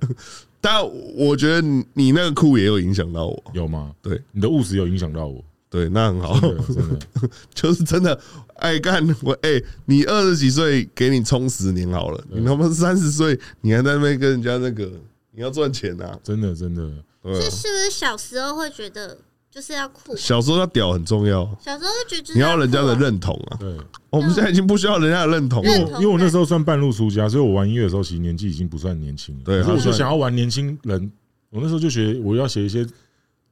[0.61, 0.79] 但
[1.15, 3.91] 我觉得你你那个酷也有影响到我，有吗？
[4.01, 5.43] 对你的务实有影响到我，
[5.73, 6.99] 对，那很好，真的。
[7.51, 8.19] 就是真的
[8.57, 14.87] 爱干我哎、你二十几岁给你充十年好了，你他妈三十岁你还在那边跟人家那个
[15.31, 16.87] 你要赚钱啊，真的真的，
[17.23, 17.41] 这啊。
[17.41, 19.17] 是是不是小时候会觉得
[19.49, 20.15] 就是要酷？
[20.15, 23.75] 小时候要屌很重要，小时候会觉得就是你要人家的认同啊，对，
[24.11, 29.41] 我们现在已经不需要人家的认同了，因为我因为我那时候算半路出家，所以我玩音乐的时候其实年纪已经不算年轻了。
[29.43, 31.11] 对我就想要玩年轻人，
[31.49, 32.85] 我那时候就学我要写一些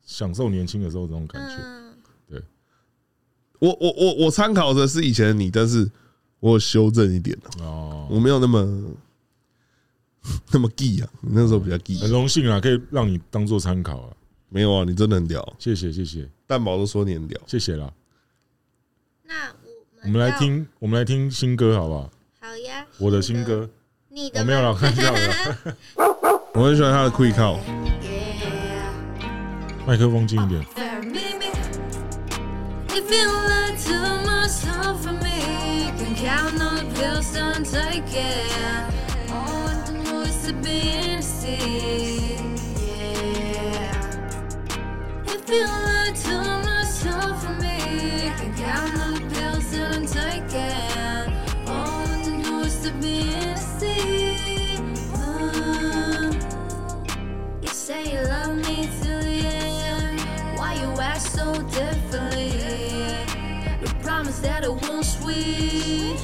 [0.05, 1.55] 享受年轻的时候这种感觉。
[1.63, 1.80] 嗯，
[3.61, 5.87] 我我我我参考的是以前的你，但是
[6.39, 8.59] 我有修正一点啊哦，我没有那么
[10.51, 14.09] 那么 gay 啊，你那时候比较 gay，很荣幸啊，可以让你当做参考啊，
[14.49, 16.27] 没有啊，你真的很屌，谢谢谢谢。
[16.47, 17.93] 蛋宝都说你很屌，谢谢啦。
[19.25, 19.69] 那我
[20.05, 22.09] 我们来要，听，我们来听新歌好不好？
[22.39, 23.69] 好呀，我的新歌，
[24.09, 25.77] 你的我没有了，吗开玩笑的，
[26.59, 27.59] 我很喜欢他的 quick call，
[29.85, 30.65] 麦克风近一点。
[33.11, 35.91] Been lied to myself for me.
[35.97, 38.85] Can count all the pills done taken.
[39.27, 42.37] Oh, what the noise to be in the sea.
[42.87, 44.05] Yeah.
[45.25, 45.90] It feels
[65.03, 66.19] switch.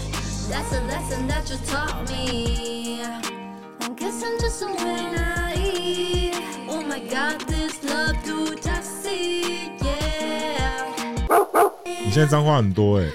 [0.49, 3.01] That's a lesson that you taught me.
[3.81, 6.35] I guess I'm just a way naive.
[6.69, 9.71] Oh my god, this love too toxic.
[9.81, 10.95] Yeah.
[12.05, 13.09] 你现在脏话很多哎？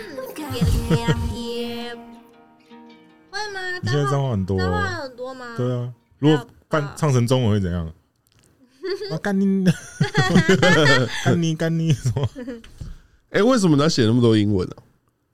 [3.82, 5.02] 你现在脏话很多脏话哦。
[5.02, 5.46] 很多吗？
[5.56, 7.86] 对啊，如果翻唱成中文会怎样？
[9.10, 9.64] 啊，干你！
[11.24, 12.28] 干你干你什么？
[13.30, 14.76] 哎，为什么你要写那么多英文啊？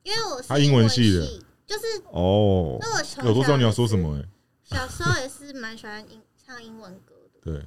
[0.09, 1.27] 因为我是他英文系的
[1.67, 4.25] 就是哦，那我从我都知道你要小说什么哎。
[4.65, 7.53] 小时候也是蛮喜欢英唱英文歌的。
[7.53, 7.63] 对，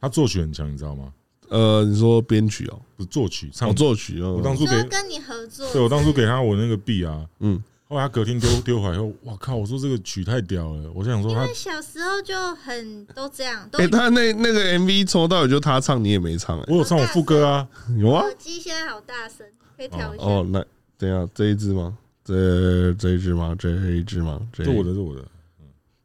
[0.00, 1.12] 他作曲很强，你知道吗？
[1.50, 9.54] 呃，你说编曲哦，不是作曲，唱我作曲哦，我当初给，说跟你合作，对我当初给他我那个币啊，嗯，后来他隔天丢丢回来以后，哇靠！
[9.54, 17.68] 我说这个曲太屌了，我想说他因为小时候就很都这样，都哎，他那那个 MV 从头到尾就他唱，你也没唱哎，我有唱我副歌啊，
[17.98, 18.22] 有啊？
[18.22, 20.24] 耳机现在好大声，可以调一下。
[20.24, 20.64] 哦，那
[21.04, 21.96] 等一下这一只吗？
[22.24, 23.54] 这这一只吗？
[23.58, 24.40] 这一只吗？
[24.52, 25.22] 这这我的，是我的，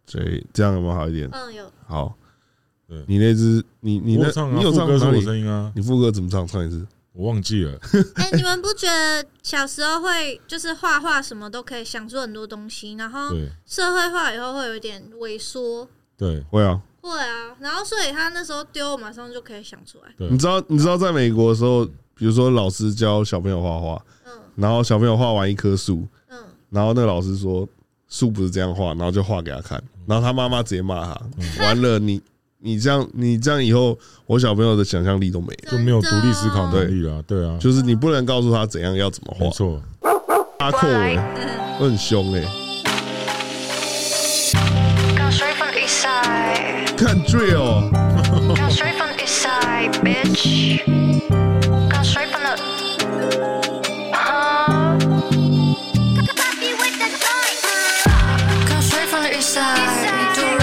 [0.06, 1.30] 这这样有没有好一点？
[1.32, 2.14] 嗯，有好
[2.88, 5.22] 对，你那只你你那我有唱啊，你有副歌是我？
[5.22, 6.46] 声音啊，你副歌怎么唱？
[6.46, 6.86] 唱一次。
[7.14, 7.78] 我忘记了，
[8.16, 15.88] 哎、你们不觉得小时候会就是画画什么都可以想出很多东西，然后对社会化以后会有一点萎缩？
[16.18, 20.14] 对会啊，会啊，然后所以他那时候丢，马上就可以想出来。
[20.18, 24.19] 对你，知道你知道在美国的时候，比如说老师教小朋友画画，嗯
[24.60, 26.38] 然后小朋友画完一棵树，嗯，
[26.70, 27.68] 然后那个老师说
[28.08, 31.20] 树不是这样画，然后就画给他看，然后他妈妈直接骂他，
[31.64, 32.22] 完了你
[32.58, 37.48] 你这样你这样以后我小朋友的想象力都没了，就没有独立思考能力了，对。
[37.48, 39.82] 啊，就是你不能告诉他怎样要怎么画，没错，
[40.60, 41.16] 阿扣哎，
[41.80, 42.42] 我很凶哎
[45.72, 46.98] the east side.
[46.98, 47.90] 看 drill，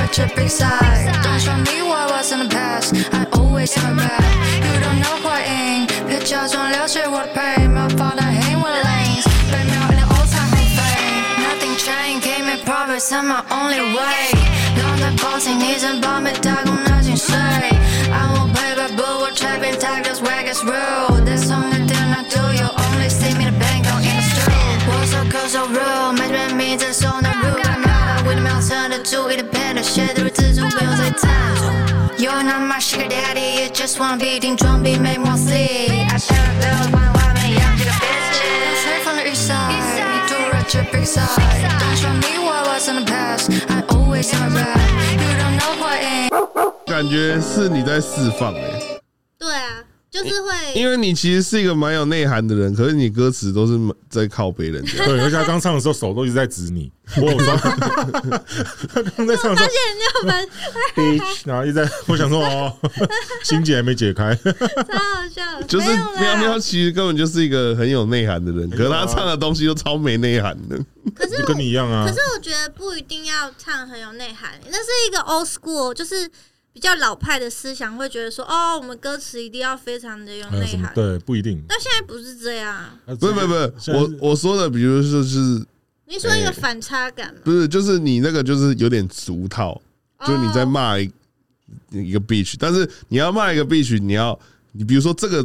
[0.07, 0.17] side.
[0.17, 1.23] Do ratchet big side.
[1.23, 2.95] Don't show me what was in the past.
[3.13, 4.23] I always have my back.
[4.65, 5.87] You don't know who I am.
[6.09, 11.23] Picture 假装了解我的 pain，没有放在黑我的 lanes，被秒 in the old time of fame。
[11.47, 14.35] Nothing changed, gave me progress, I'm my only way。
[14.83, 17.37] long time bossing，你正帮别打工拿薪水。
[17.37, 21.25] I won't pay back, but 我 trapping tag this wag as real。
[21.25, 24.83] That's only thing I do, you only see me the bank on in the street。
[24.89, 27.63] 我 so cold so real，没人名字 so not rude。
[27.63, 29.46] I'm not with the mountain 的注意的 pen 写的
[30.37, 31.73] 自尊，不用再探索。
[32.19, 35.53] You're not my sugar daddy, you just wanna be 顶装逼没默契。
[35.53, 38.37] I share a bill，玩外面养这个 bitch。
[38.83, 41.27] Straight from the east side，你住 rich big side。
[41.79, 44.77] Don't show me what was in the past, I always in my bag。
[45.17, 46.31] You don't know what ain't。
[46.87, 48.61] 感觉是你在释放哎、
[49.39, 49.85] 对啊，
[50.23, 54.93] 就是会，因为你其实是一个蛮有内涵的人，可是你歌词都是在靠别人家。
[55.05, 60.49] 对，而且他刚唱的时候手都一直在指你，我有说，他刚在唱的时候发现你有蛮
[60.95, 62.73] ，bitch，然后一直在，我想说哦，
[63.45, 65.87] 心结还没解开，超好笑，就是
[66.19, 70.79] 喵喵，其实根本就是一个很有内涵的人，可是他唱的东西都超没内涵的。
[71.15, 72.13] 可是就跟你一样啊可。
[72.13, 76.29] 是我觉得不一定要唱很有内涵，那是一个 old school，就是
[76.77, 80.93] 比较老派的思想，会觉得说哦，我们歌词一定要非常的有内涵。
[80.95, 81.59] 对，不一定。
[81.67, 85.65] 但现在不是这样，不是不是不是，我我说的，比如说就是
[86.05, 87.41] 你说一个反差感嘛？
[87.43, 89.81] 不是就是你那个就是有点俗套，
[90.27, 91.11] 就是你在哦骂一
[91.93, 94.39] 一个 bitch，但是你要骂一个 bitch，你要
[94.73, 95.43] 你比如说这个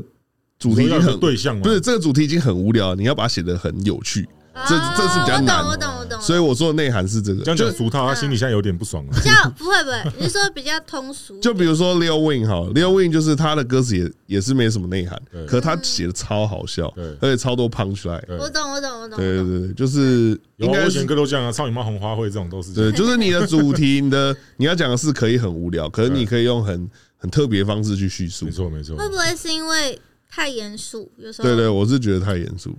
[0.60, 4.28] 主题已经很对象嘛不是这个主题已经很无聊，你要把它写得很有趣，
[4.68, 6.22] 这这是比较难哦我懂，我懂，我懂。
[6.22, 9.22] 所以我说的内涵是这个，这样就讲俗套，他心里现在有点不爽了比。
[9.22, 11.40] 较不会不会，你是说比较通俗？
[11.40, 18.22] 就比如说 Leo Wayne 好了，Lil Wayne 就是他的歌词也也是没什么内涵，可是他写的超好笑对，而且超多 punch line。
[18.38, 19.18] 我懂，我懂，我懂。
[19.18, 28.52] 对对对，就是应该是歌都这样啊，操你妈红花会这种都是这对，就是你的主题，你的你要讲的是可以很无聊，可是你可以用很很特别的方式去叙述没。
[28.52, 28.98] 错没错。
[28.98, 30.00] 会不会是因为
[30.30, 31.10] 太严肃？
[31.18, 32.78] 有时候对对，我是觉得太严肃，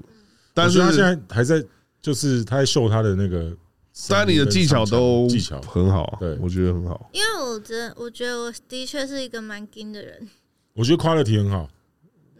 [0.55, 1.65] 但是他现在还在，
[2.01, 3.57] 就是他在秀他的那个，
[4.09, 7.11] 但你的技巧都技巧很好，对我觉得很好。
[7.13, 10.29] 因为我觉得我觉得我的确是一个蛮精的人。
[10.75, 11.69] 我觉得 quality 很好。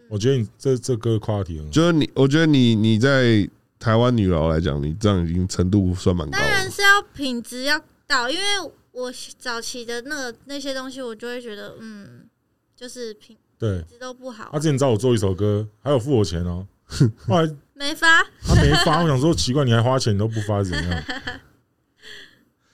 [0.09, 1.71] 我觉得你这这歌 quality 很好。
[1.71, 3.49] 就是你，我觉得你你在
[3.79, 6.69] 台湾女佬来讲，你这样已经程度算蛮高当然。
[6.69, 8.43] 是要品质要到，因为
[8.91, 12.27] 我早期的那个那些东西，我就会觉得，嗯，
[12.75, 16.67] 就是品对，质都不好他，之前找我做一首歌，还有付我钱哦。
[17.27, 18.23] 后来没发。
[18.41, 21.03] 他没发，我想说奇怪，你还花钱你都不发是怎样？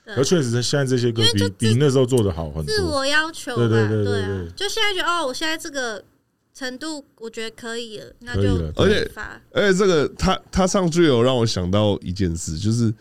[0.06, 2.76] 对而确实是现在这些歌比比那时候做的好很多。
[2.76, 6.04] 自我要求吧，对对对对对啊，就现在觉得哦，我现在这个
[6.52, 9.39] 程度，我觉得可以了，那就了而且发。
[9.52, 12.91] 而且这个他他唱 drill 让我想到一件事，就是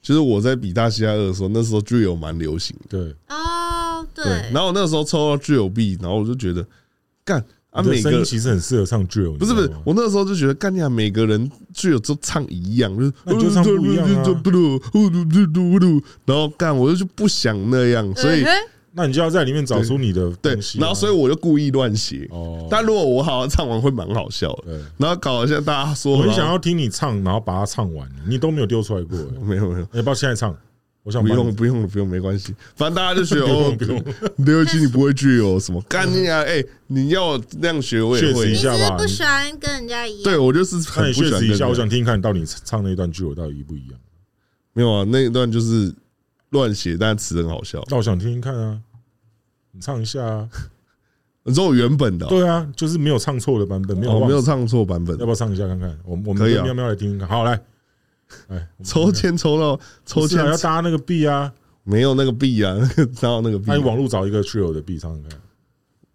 [0.00, 6.64] 就是我在比大西亚二的时候，那时候 drill 蛮流行的，对，哦，对，然后我那时候抽到 drill B，然后我就觉得
[7.24, 14.22] 干啊每个其实很适合唱 drill，不是不是我那时候就觉得干呀，每个人 drill 都唱一样，就是那你就唱不一样啊
[16.26, 18.44] 然后干我就就不想那样，所以
[18.94, 22.28] 那你就要在里面找出你的对东西啊。，然后所以我就故意乱写。
[22.30, 29.16] 哦，但如果我好好唱完会蛮好笑的，对，然后搞一下大家说，我很想要听你唱，然后把它唱完，你都没有丢出来过。
[29.16, 30.54] 欸没有 没有，要不要现在唱？
[31.02, 34.04] 我想不用不用了不用没关系，反正大家就学 哦，不用，
[34.38, 36.42] 刘七你不会 drill 什么干你啊？
[36.42, 38.76] 哎，你要那样学我也会一下。
[38.76, 43.98] 吧不喜欢跟人家一样，对我就是很不喜欢一下，我想听听看到底唱那一段剧我到底一不一样。
[44.72, 45.92] 没有啊，那一段就是
[46.50, 47.82] 乱写，但词很好笑。
[47.88, 48.78] 那我想听听看啊，
[49.72, 50.48] 你唱一下啊。
[51.44, 55.90] 你说我原本的哦对啊，就是没有唱错的版本，没有哦，没有唱错版本要，不要唱一下看看？
[56.04, 57.26] 我我们可以啊跟喵喵来听听看。
[57.26, 57.60] 好，来，
[58.48, 61.52] 哎， 抽签抽到抽签要搭那个 B 啊，
[61.84, 62.74] 没有那个币啊，
[63.20, 63.86] 哪有那个那你币？
[63.88, 65.18] 网络找一个 trio 的 B 唱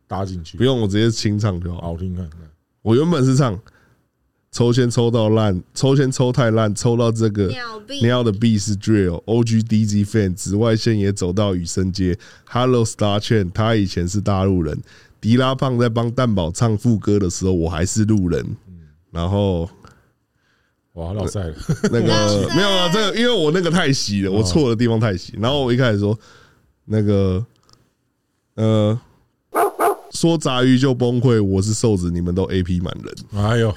[0.07, 0.57] 搭进去。
[0.57, 1.81] 不，用，我直接清唱就好。
[1.81, 2.39] 好听看看。
[2.81, 3.59] 我原本是唱
[4.49, 7.99] 抽签抽到烂，抽签抽太烂，抽到这个鸟币。
[8.01, 14.79] 你要的 B 是 drill，OG D G fan，紫外线也走到雨生街，Hello Star Chain，他以前是大陆人，
[15.19, 18.55] 迪拉胖在帮蛋宝唱副歌的时候，我还是路人，
[19.11, 19.69] 然后
[20.97, 25.33] 哇，老赛了，那个没有啊，这个因为我那个太细了，我错的地方太细。
[25.39, 26.17] 然后我一开始说
[26.85, 27.45] 那个
[28.55, 28.99] 呃，
[30.09, 33.43] 说杂鱼就崩溃，我是瘦子，你们都 A P 满人。
[33.45, 33.71] 哎呦，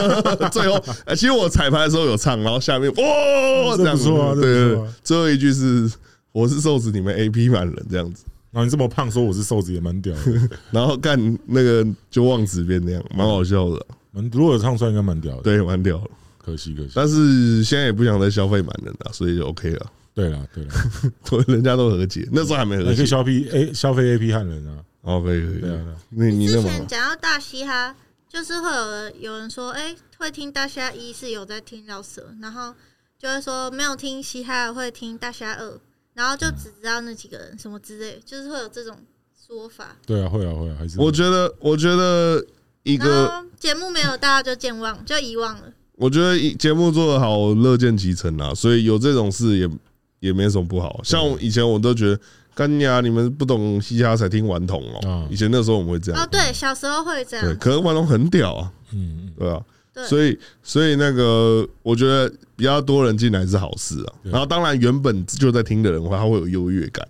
[0.52, 0.74] 最后，
[1.06, 5.90] 呃其实我彩排的时候有唱，然后下面哇，这这样说对对对，最后一句是
[6.32, 8.24] 我是瘦子，你们 A P 满人这样子。
[8.52, 16.10] 然后你这么胖，说我是瘦子也蛮屌的， 然后干那个就望子变那样，蛮好笑的，蛮如果有唱出来应该蛮屌的。，对，蛮屌的。
[16.46, 16.92] 可惜可惜。
[16.94, 19.92] 但是现在也不想再消费满人了，所以就 OK 了。
[20.14, 23.06] 对了对了， 人家都和解，那时候还没和解你可以。
[23.06, 25.60] 消费 A 消费 A P 汉人啊，哦，可以可以。
[25.60, 27.94] 对啊，对啊那你之前讲到大嘻哈，
[28.28, 32.72] 就是会有人有人说，哎、欸，会听大嘻哈一是有在听饶舌，然后
[33.18, 35.78] 就会说没有听嘻哈会听大嘻哈二，
[36.14, 38.96] 然后就只知道那几个人什么之类，就是会有这种
[39.46, 39.94] 说法。
[40.06, 42.42] 对啊，会啊，会啊，还是我觉得，我觉得
[42.84, 45.70] 一个节目没有，大家就健忘，就遗忘了。
[45.96, 49.68] 我觉得节目做得好，乐见其成啊，所以有这种事也
[50.20, 51.00] 也没什么不好。
[51.02, 52.20] 像以前我都觉得。
[52.56, 53.02] 干呀！
[53.02, 55.28] 你们不懂嘻哈才听顽童哦。
[55.28, 56.18] 以前那时候我们会这样。
[56.18, 57.44] 哦，对，小时候会这样。
[57.44, 58.72] 对，可是顽童很屌啊。
[58.94, 59.62] 嗯，对啊。
[60.08, 64.12] 所以，所以那个，我觉得比较多人进来是好事啊。
[64.22, 67.06] 然后，当然原本就在听的人的话，他会有优越感。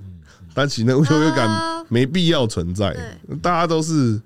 [0.53, 2.93] 但其实那个优越感没必要存在。
[3.41, 4.20] 大家都是，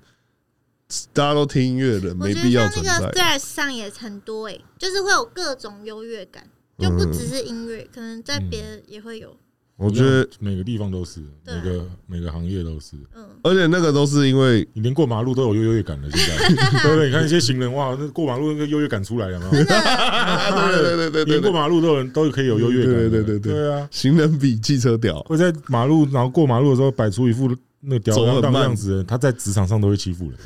[1.13, 3.11] 大家都听音乐的人，没必要存在。
[3.13, 6.43] 在上也很多诶，就是会有各种优越感，
[6.77, 9.35] 就不只是音乐，可能在别的也会有。
[9.77, 16.47] 我觉得每个地方都是，每个每个行业都是，嗯，而且那个都是因为你连过马路都有优越感了，现在。
[16.83, 17.07] 对不对？
[17.07, 19.47] 你看一些行人哇，那过马路那个优越感出来了吗？
[19.49, 23.87] 对对对对对，连过马路都有人都可以有优越感，对对对对对啊！
[23.89, 30.37] 行人比汽车屌，会在马路然后过马路的时候摆出一副那个吊儿郎当的样子，他在职场上都会欺负人，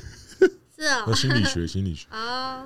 [1.15, 2.65] 心理学 心理学啊，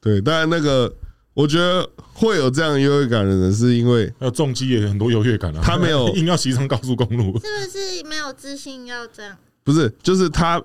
[0.00, 0.94] 对，当然那个。
[1.32, 5.60] 我觉得会有这样优越感的人，是因为要重击也很多优越感啊。
[5.62, 9.34] 他没有 硬要骑上高速公路，是不是没有自信要这样？
[9.62, 10.62] 不是，就是他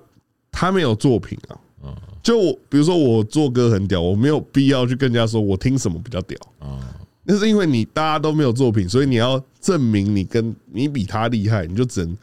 [0.50, 1.56] 他没有作品啊。
[2.20, 6.82] 就我比如说我做歌很屌，我没有必要去跟人家说我听什么比较屌啊。
[7.22, 12.16] 那是因为你大家都没有作品，所以你要证明你跟你比他厉害，你就只能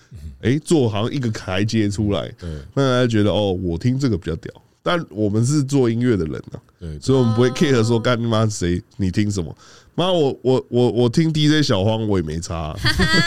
[0.43, 4.53] 哎做好像一个台阶出来，对，让大家觉得哦，我听这个比较屌。
[4.85, 9.55] 但我们是做音乐的人啊，对，所以我们不会 care 说干你妈谁你听什么，
[9.95, 12.75] 妈我我我我听 DJ 小荒我也没差，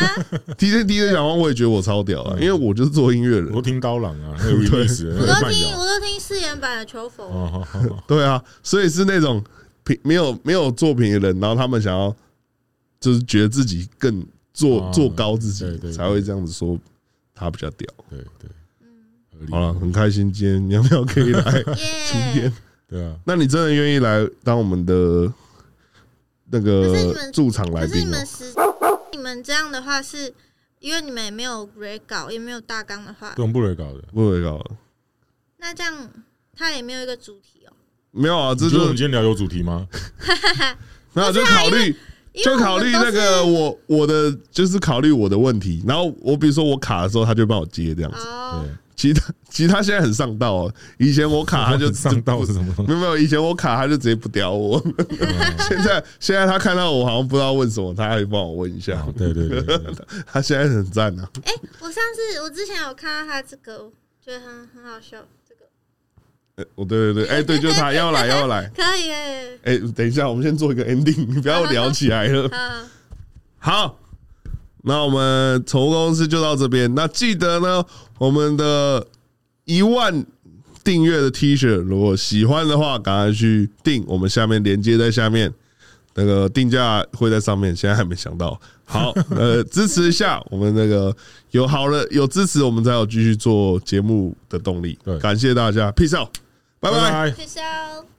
[0.58, 7.66] DJ DJ 小荒我也觉得我超屌啊，因为我就是做音乐的人，我听高朗啊， 还有 remix，我都听我都听誓言版的求佛，
[8.06, 9.42] 对啊，所以是那种
[9.82, 12.14] 品没有没有作品的人，然后他们想要
[13.00, 16.78] 就是觉得自己更做做高自己，才会这样子说
[17.36, 18.50] 他比较屌，对对。
[19.50, 21.62] 好了，很开心， 今天你要不要可以来？
[21.62, 22.52] 今天
[22.88, 25.30] 对啊，那你真的愿意来当我们的
[26.50, 28.00] 那个驻场来宾？
[28.00, 28.54] 你们是
[29.12, 30.32] 你们这样的话，是
[30.80, 34.70] 因为你们也没有 re 稿，也没有大纲的话，不用不 re 稿的，不 re 稿的。
[35.58, 36.10] 那这样
[36.54, 37.72] 他也没有一个主题哦？
[38.12, 39.86] 没有啊，这就是我们今天聊有主题吗？
[41.12, 41.94] 没有，就考虑，
[42.44, 45.82] 就考虑那个我我的，就是考虑我的问题。
[45.86, 48.18] 然后我比如说我卡的时候，他就帮我接这样子。
[48.62, 48.70] 对。
[48.96, 52.74] 其他其他现在很上道哦，以前我卡他就上道是什么？
[52.88, 54.82] 没有没有，以前我卡他就直接不屌我。
[55.68, 59.06] 现在现在他看到我好像不知道问什么，他还帮我问一下。
[59.14, 59.78] 对对对，
[60.26, 61.28] 他现在很赞呢。
[61.42, 63.92] 哎，我上次我之前有看到他这个，
[64.24, 65.18] 觉得很很好笑。
[66.56, 69.44] 这个，哎，我对对对，哎对，就是他要来要来， 可以哎。
[69.64, 72.50] 哎，等一下，我们先做一个 ending，你不要聊起来了。
[73.58, 73.98] 好。
[74.88, 76.94] 那我们宠物公司就到这边。
[76.94, 77.84] 那记得呢，
[78.18, 79.04] 我们的
[79.64, 80.24] 一万
[80.84, 84.04] 订阅的 T 恤，如果喜欢的话，赶快去订。
[84.06, 85.52] 我们下面连接在下面，
[86.14, 87.74] 那个定价会在上面。
[87.74, 88.60] 现在还没想到。
[88.84, 91.12] 好，呃，支持一下我们那个
[91.50, 94.96] 有好了有支持，我们才有继续做节目的动力。
[95.02, 96.28] 对，感谢大家，Peace out，
[96.80, 98.15] 拜拜，Peace out。